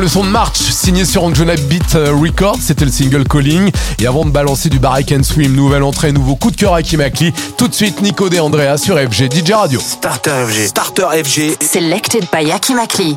Le 0.04 0.10
son 0.10 0.26
de 0.26 0.30
March, 0.30 0.58
signé 0.58 1.06
sur 1.06 1.24
Anjuna 1.24 1.56
Beat 1.56 1.96
euh, 1.96 2.14
Records, 2.14 2.58
c'était 2.60 2.84
le 2.84 2.92
single 2.92 3.24
Calling. 3.26 3.72
Et 4.00 4.06
avant 4.06 4.26
de 4.26 4.32
balancer 4.32 4.68
du 4.68 4.78
Barrack 4.78 5.14
and 5.14 5.24
Swim, 5.24 5.56
nouvelle 5.56 5.82
entrée, 5.82 6.12
nouveau 6.12 6.36
coup 6.36 6.52
de 6.52 6.58
cœur 6.58 6.74
à 6.74 6.84
Kimakli, 6.84 7.32
tout 7.58 7.70
de 7.70 7.74
suite 7.74 8.02
Nico 8.02 8.28
De 8.28 8.38
Andrea 8.38 8.78
sur 8.78 8.98
FG 8.98 9.32
DJ 9.32 9.52
Radio. 9.52 9.80
Starter 9.80 10.46
FG. 10.50 10.68
Starter 10.68 11.08
FG. 11.24 11.64
Selected 11.64 12.28
by 12.34 12.52
Akimakli. 12.52 13.16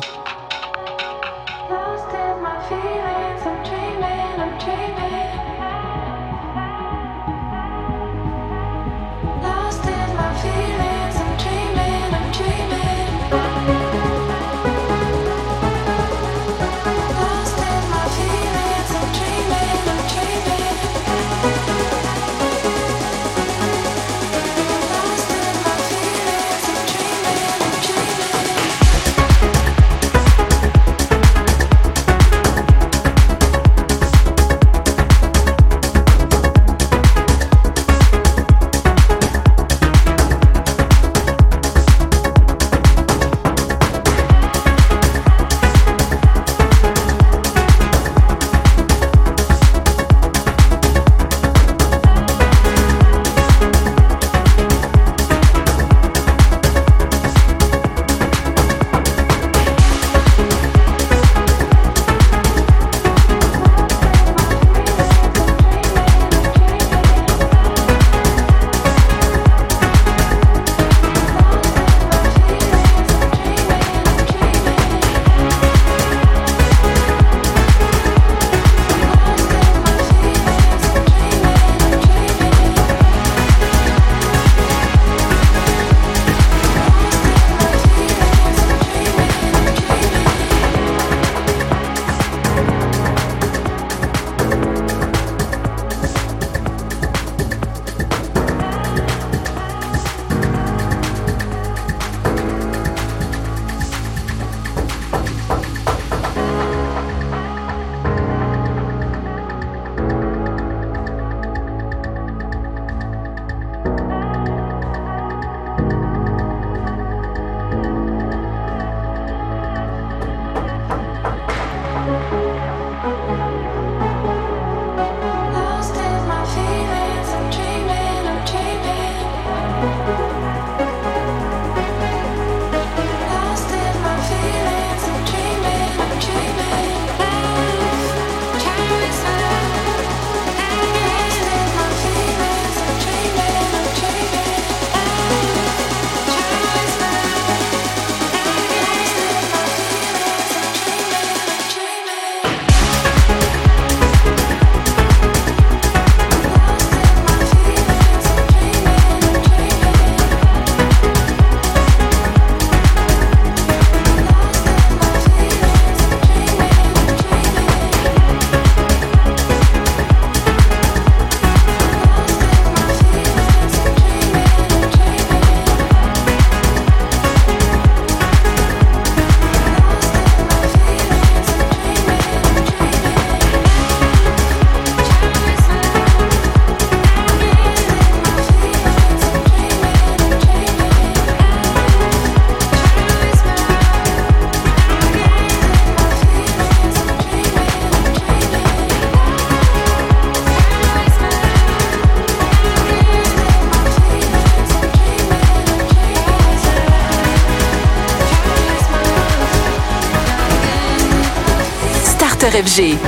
FG. 212.57 213.06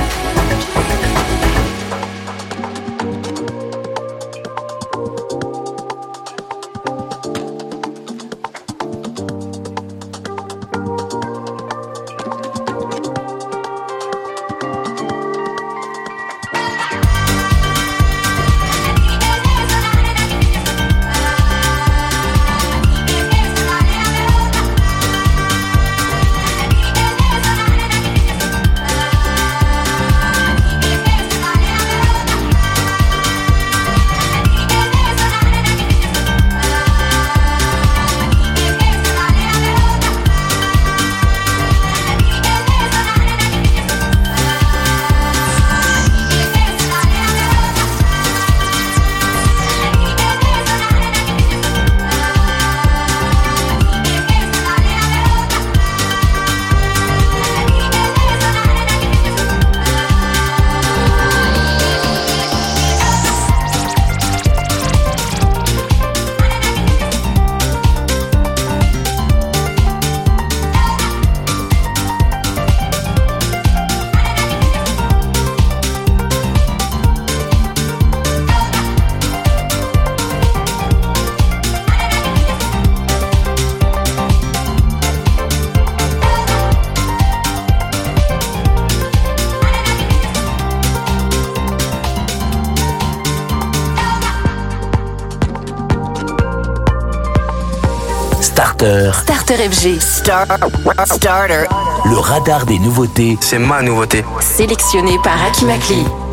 Starter. 98.80 99.12
Starter 99.12 99.56
FG. 99.70 100.00
Starter. 100.00 101.66
Le 102.06 102.16
radar 102.18 102.64
des 102.64 102.78
nouveautés. 102.78 103.36
C'est 103.42 103.58
ma 103.58 103.82
nouveauté. 103.82 104.24
Sélectionné 104.40 105.18
par 105.22 105.36
Akimakli. 105.44 106.06
I'm 106.06 106.29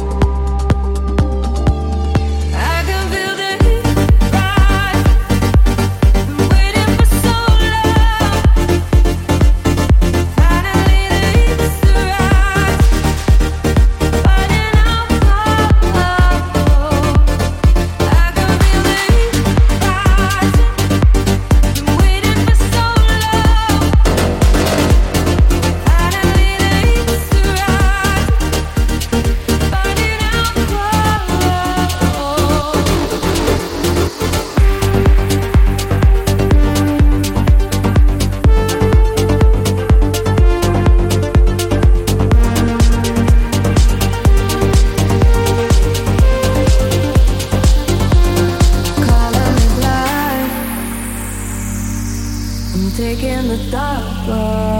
the 53.57 53.71
dark. 53.71 54.76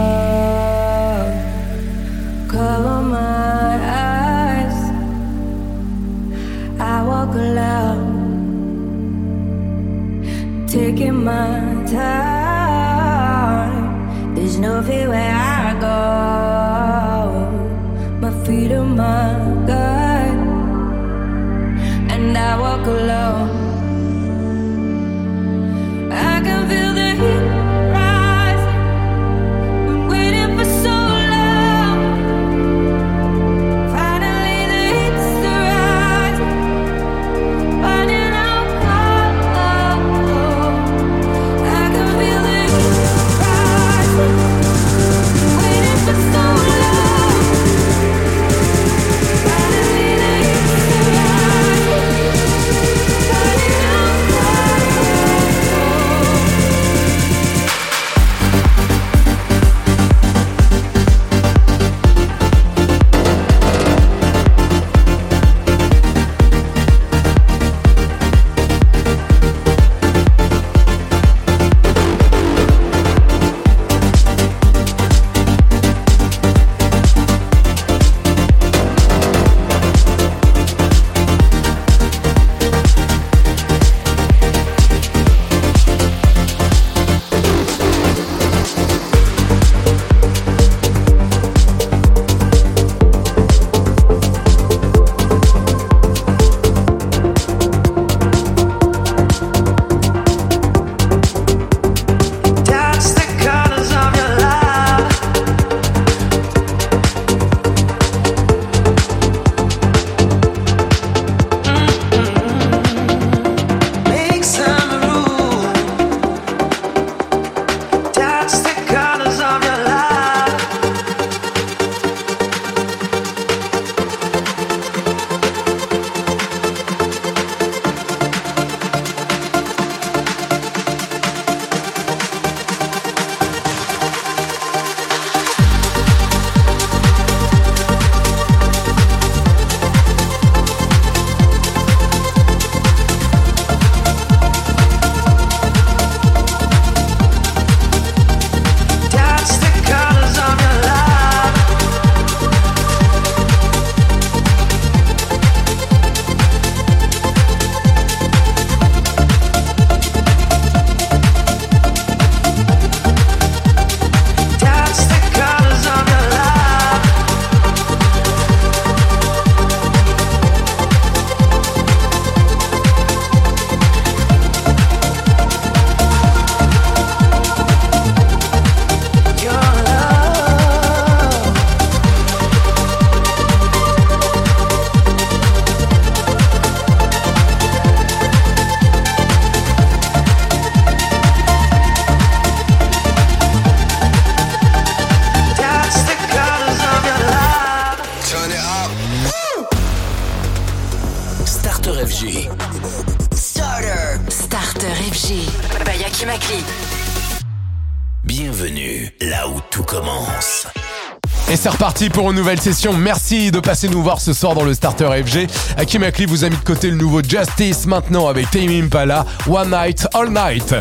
Reparti 211.98 212.10
pour 212.10 212.30
une 212.30 212.36
nouvelle 212.36 212.60
session. 212.60 212.92
Merci 212.92 213.50
de 213.50 213.58
passer 213.58 213.88
nous 213.88 214.00
voir 214.04 214.20
ce 214.20 214.32
soir 214.32 214.54
dans 214.54 214.62
le 214.62 214.72
Starter 214.72 215.08
FG. 215.24 215.48
Hakim 215.76 216.04
Akli 216.04 216.26
vous 216.26 216.44
a 216.44 216.48
mis 216.48 216.56
de 216.56 216.62
côté 216.62 216.90
le 216.90 216.96
nouveau 216.96 217.22
Justice 217.24 217.86
maintenant 217.86 218.28
avec 218.28 218.48
Tame 218.52 218.68
Impala, 218.68 219.26
One 219.48 219.70
Night, 219.70 220.06
All 220.14 220.28
Night. 220.30 220.76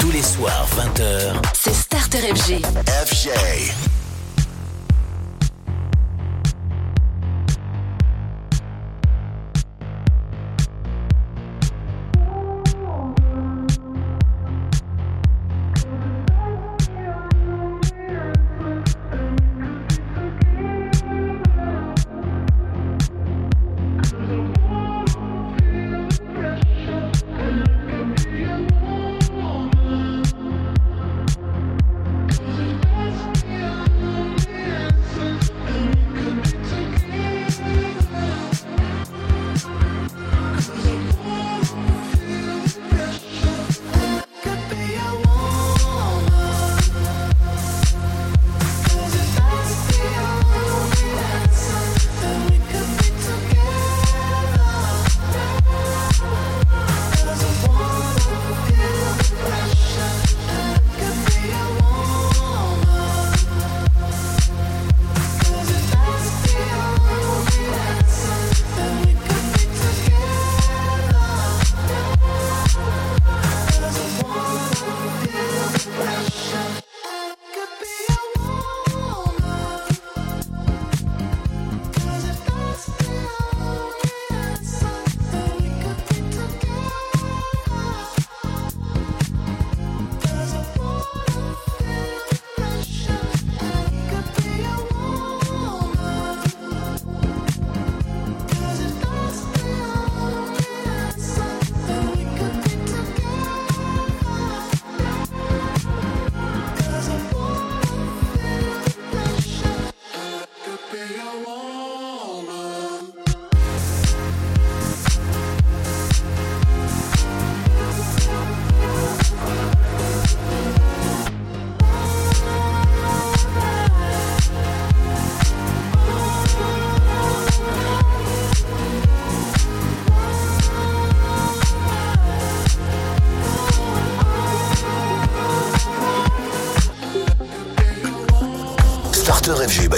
Tous 0.00 0.10
les 0.10 0.22
soirs, 0.22 0.66
20h. 0.76 1.34
C'est 1.52 1.72
Starter 1.72 2.34
FG. 2.34 2.62
FJ. 3.06 3.93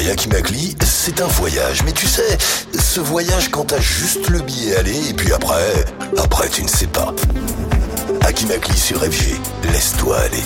FG 0.06 0.12
by 0.12 0.12
Akimakli, 0.12 0.76
c'est 0.84 1.20
un 1.20 1.26
voyage. 1.26 1.82
Mais 1.84 1.92
tu 1.92 2.06
sais, 2.06 2.38
ce 2.78 3.00
voyage 3.00 3.50
quand 3.50 3.64
t'as 3.64 3.80
juste 3.80 4.28
le 4.28 4.40
billet 4.40 4.76
aller 4.76 5.10
et 5.10 5.12
puis 5.12 5.32
après, 5.32 5.84
après 6.18 6.48
tu 6.48 6.62
ne 6.62 6.68
sais 6.68 6.86
pas. 6.86 7.12
Akimakli 8.20 8.76
sur 8.76 9.00
FG, 9.00 9.36
laisse-toi 9.72 10.16
aller. 10.18 10.42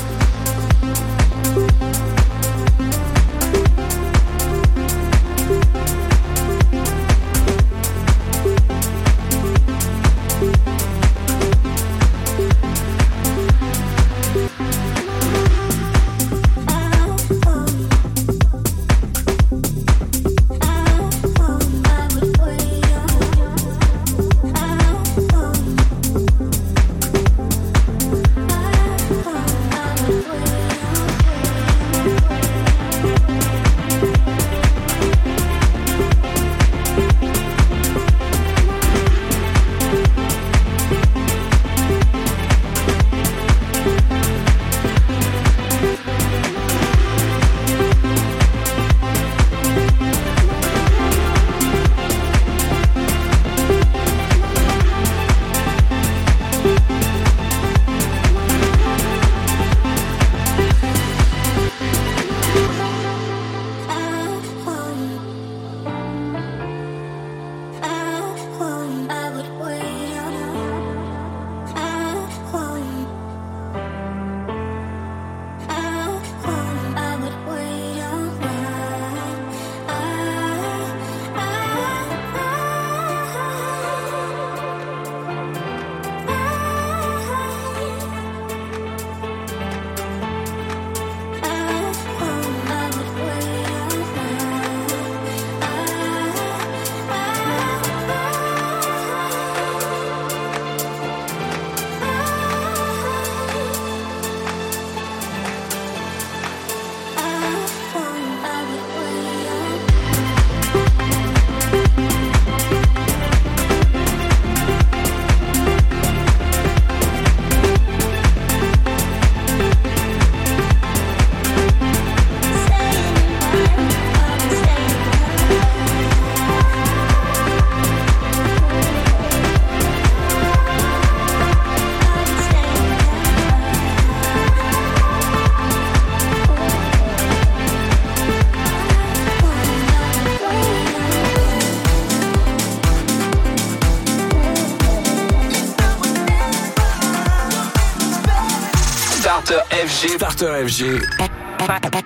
Starter 150.08 150.66
FG. 150.66 150.98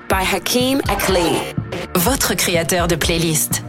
By 0.09 0.25
Hakim 0.25 0.81
Akli. 0.89 1.39
Votre 1.95 2.35
créateur 2.35 2.89
de 2.89 2.97
playlist. 2.97 3.64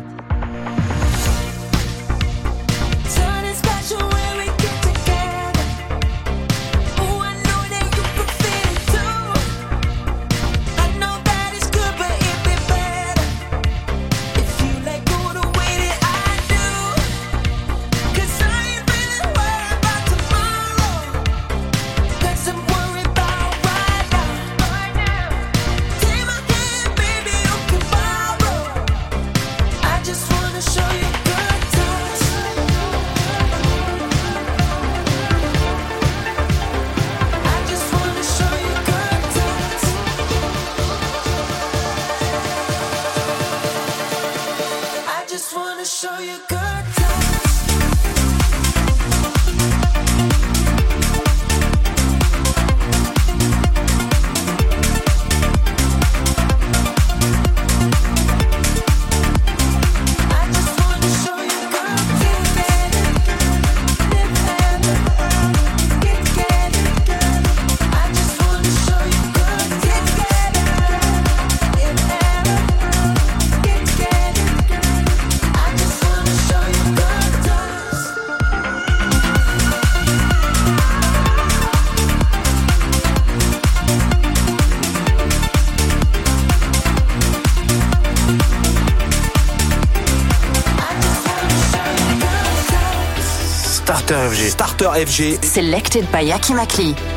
Starter 94.75 95.05
FG. 95.05 95.41
Selected 95.41 96.11
by 96.11 96.21
Yaki 96.25 96.53
Akli. 96.59 97.14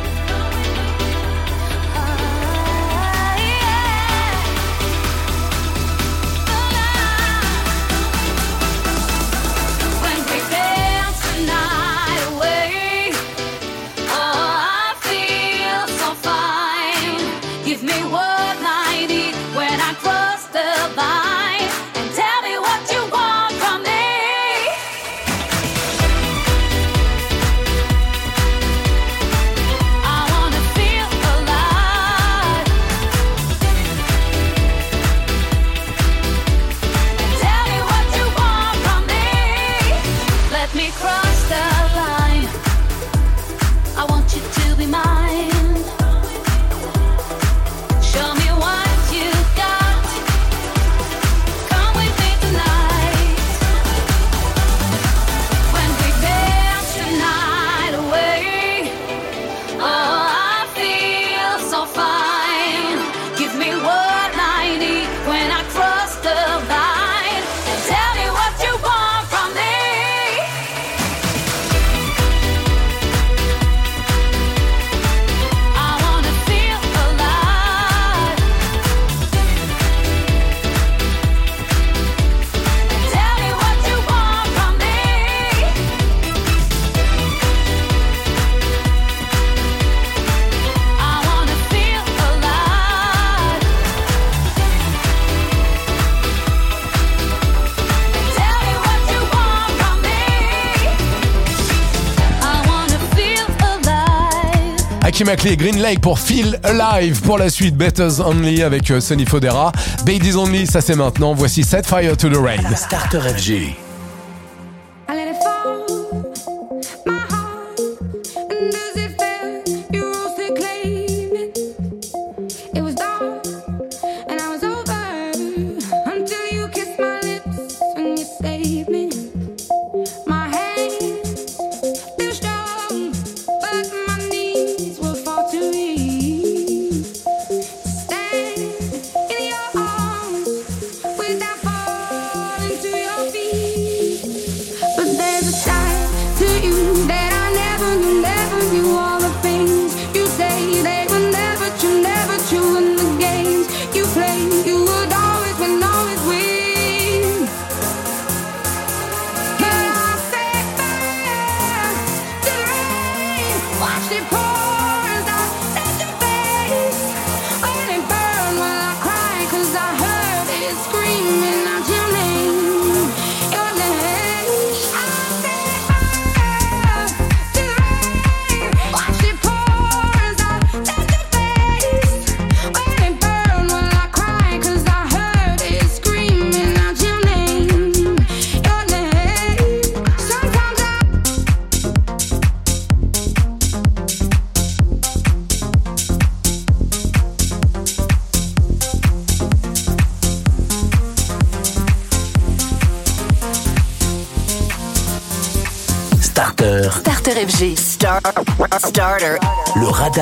Ricky 105.18 105.30
McLean 105.30 105.52
et 105.52 105.56
Green 105.56 105.82
Lake 105.82 106.00
pour 106.00 106.20
Feel 106.20 106.60
Alive. 106.62 107.22
Pour 107.22 107.38
la 107.38 107.50
suite, 107.50 107.76
Betters 107.76 108.20
Only 108.20 108.62
avec 108.62 108.88
euh, 108.92 109.00
Sonny 109.00 109.26
Fodera. 109.26 109.72
Babies 110.06 110.36
Only, 110.36 110.64
ça 110.64 110.80
c'est 110.80 110.94
maintenant. 110.94 111.34
Voici 111.34 111.64
Set 111.64 111.88
Fire 111.88 112.16
to 112.16 112.28
the 112.28 112.36
Rain. 112.36 112.62
Starter 112.76 113.18
FG. 113.18 113.87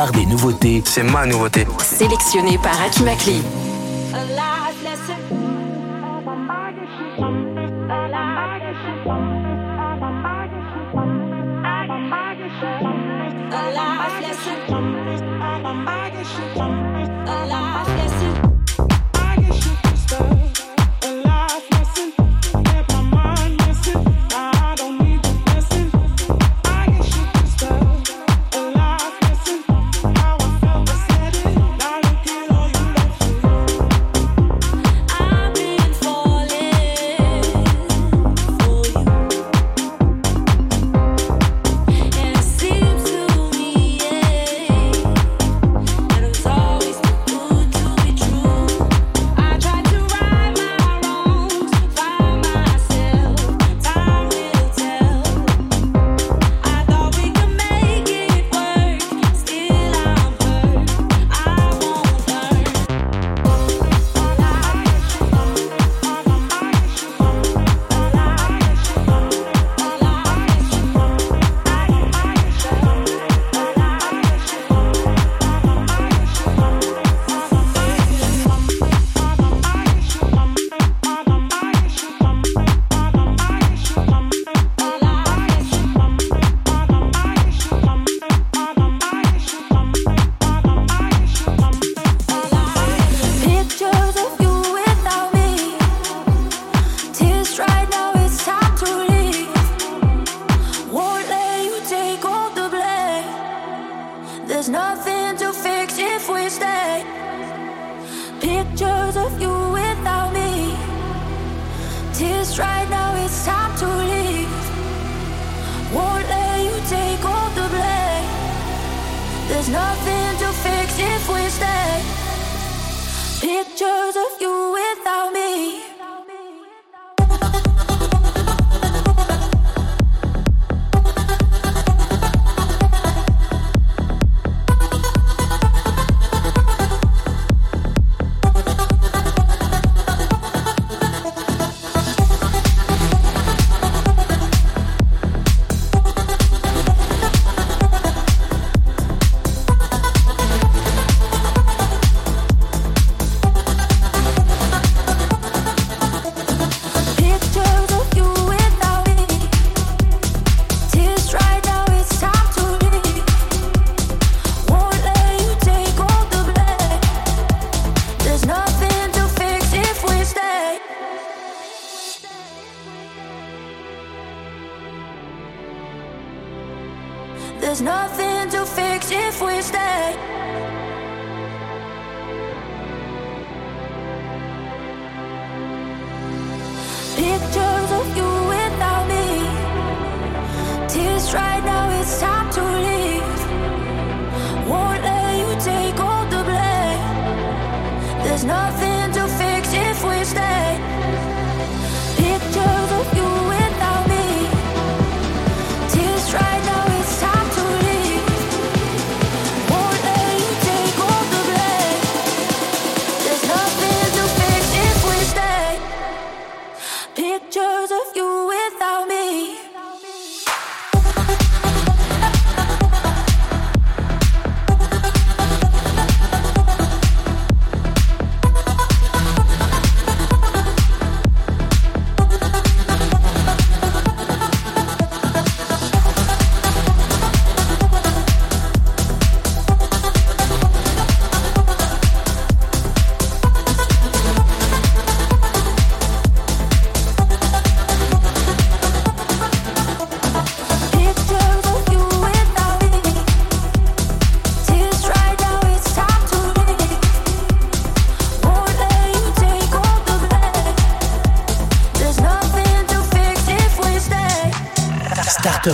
des 0.04 0.26
nouveautés. 0.26 0.82
C'est 0.84 1.02
ma 1.02 1.24
nouveauté. 1.24 1.66
Sélectionnée 1.78 2.58
par 2.58 2.78
Akimakli. 2.82 3.40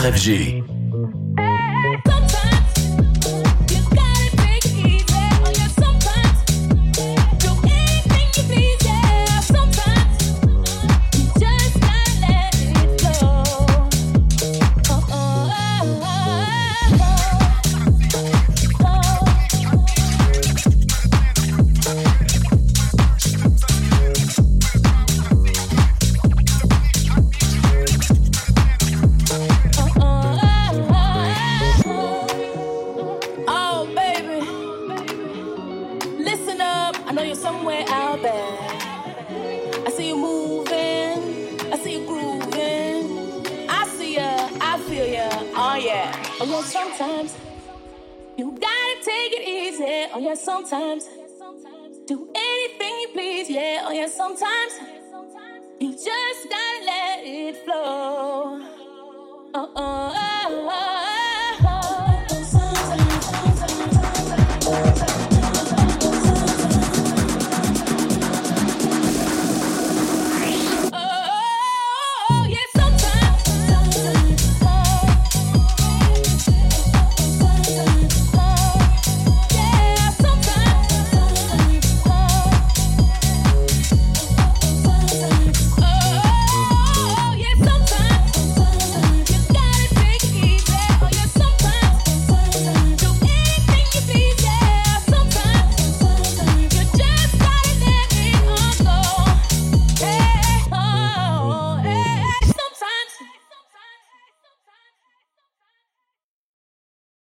Starter 0.03 0.62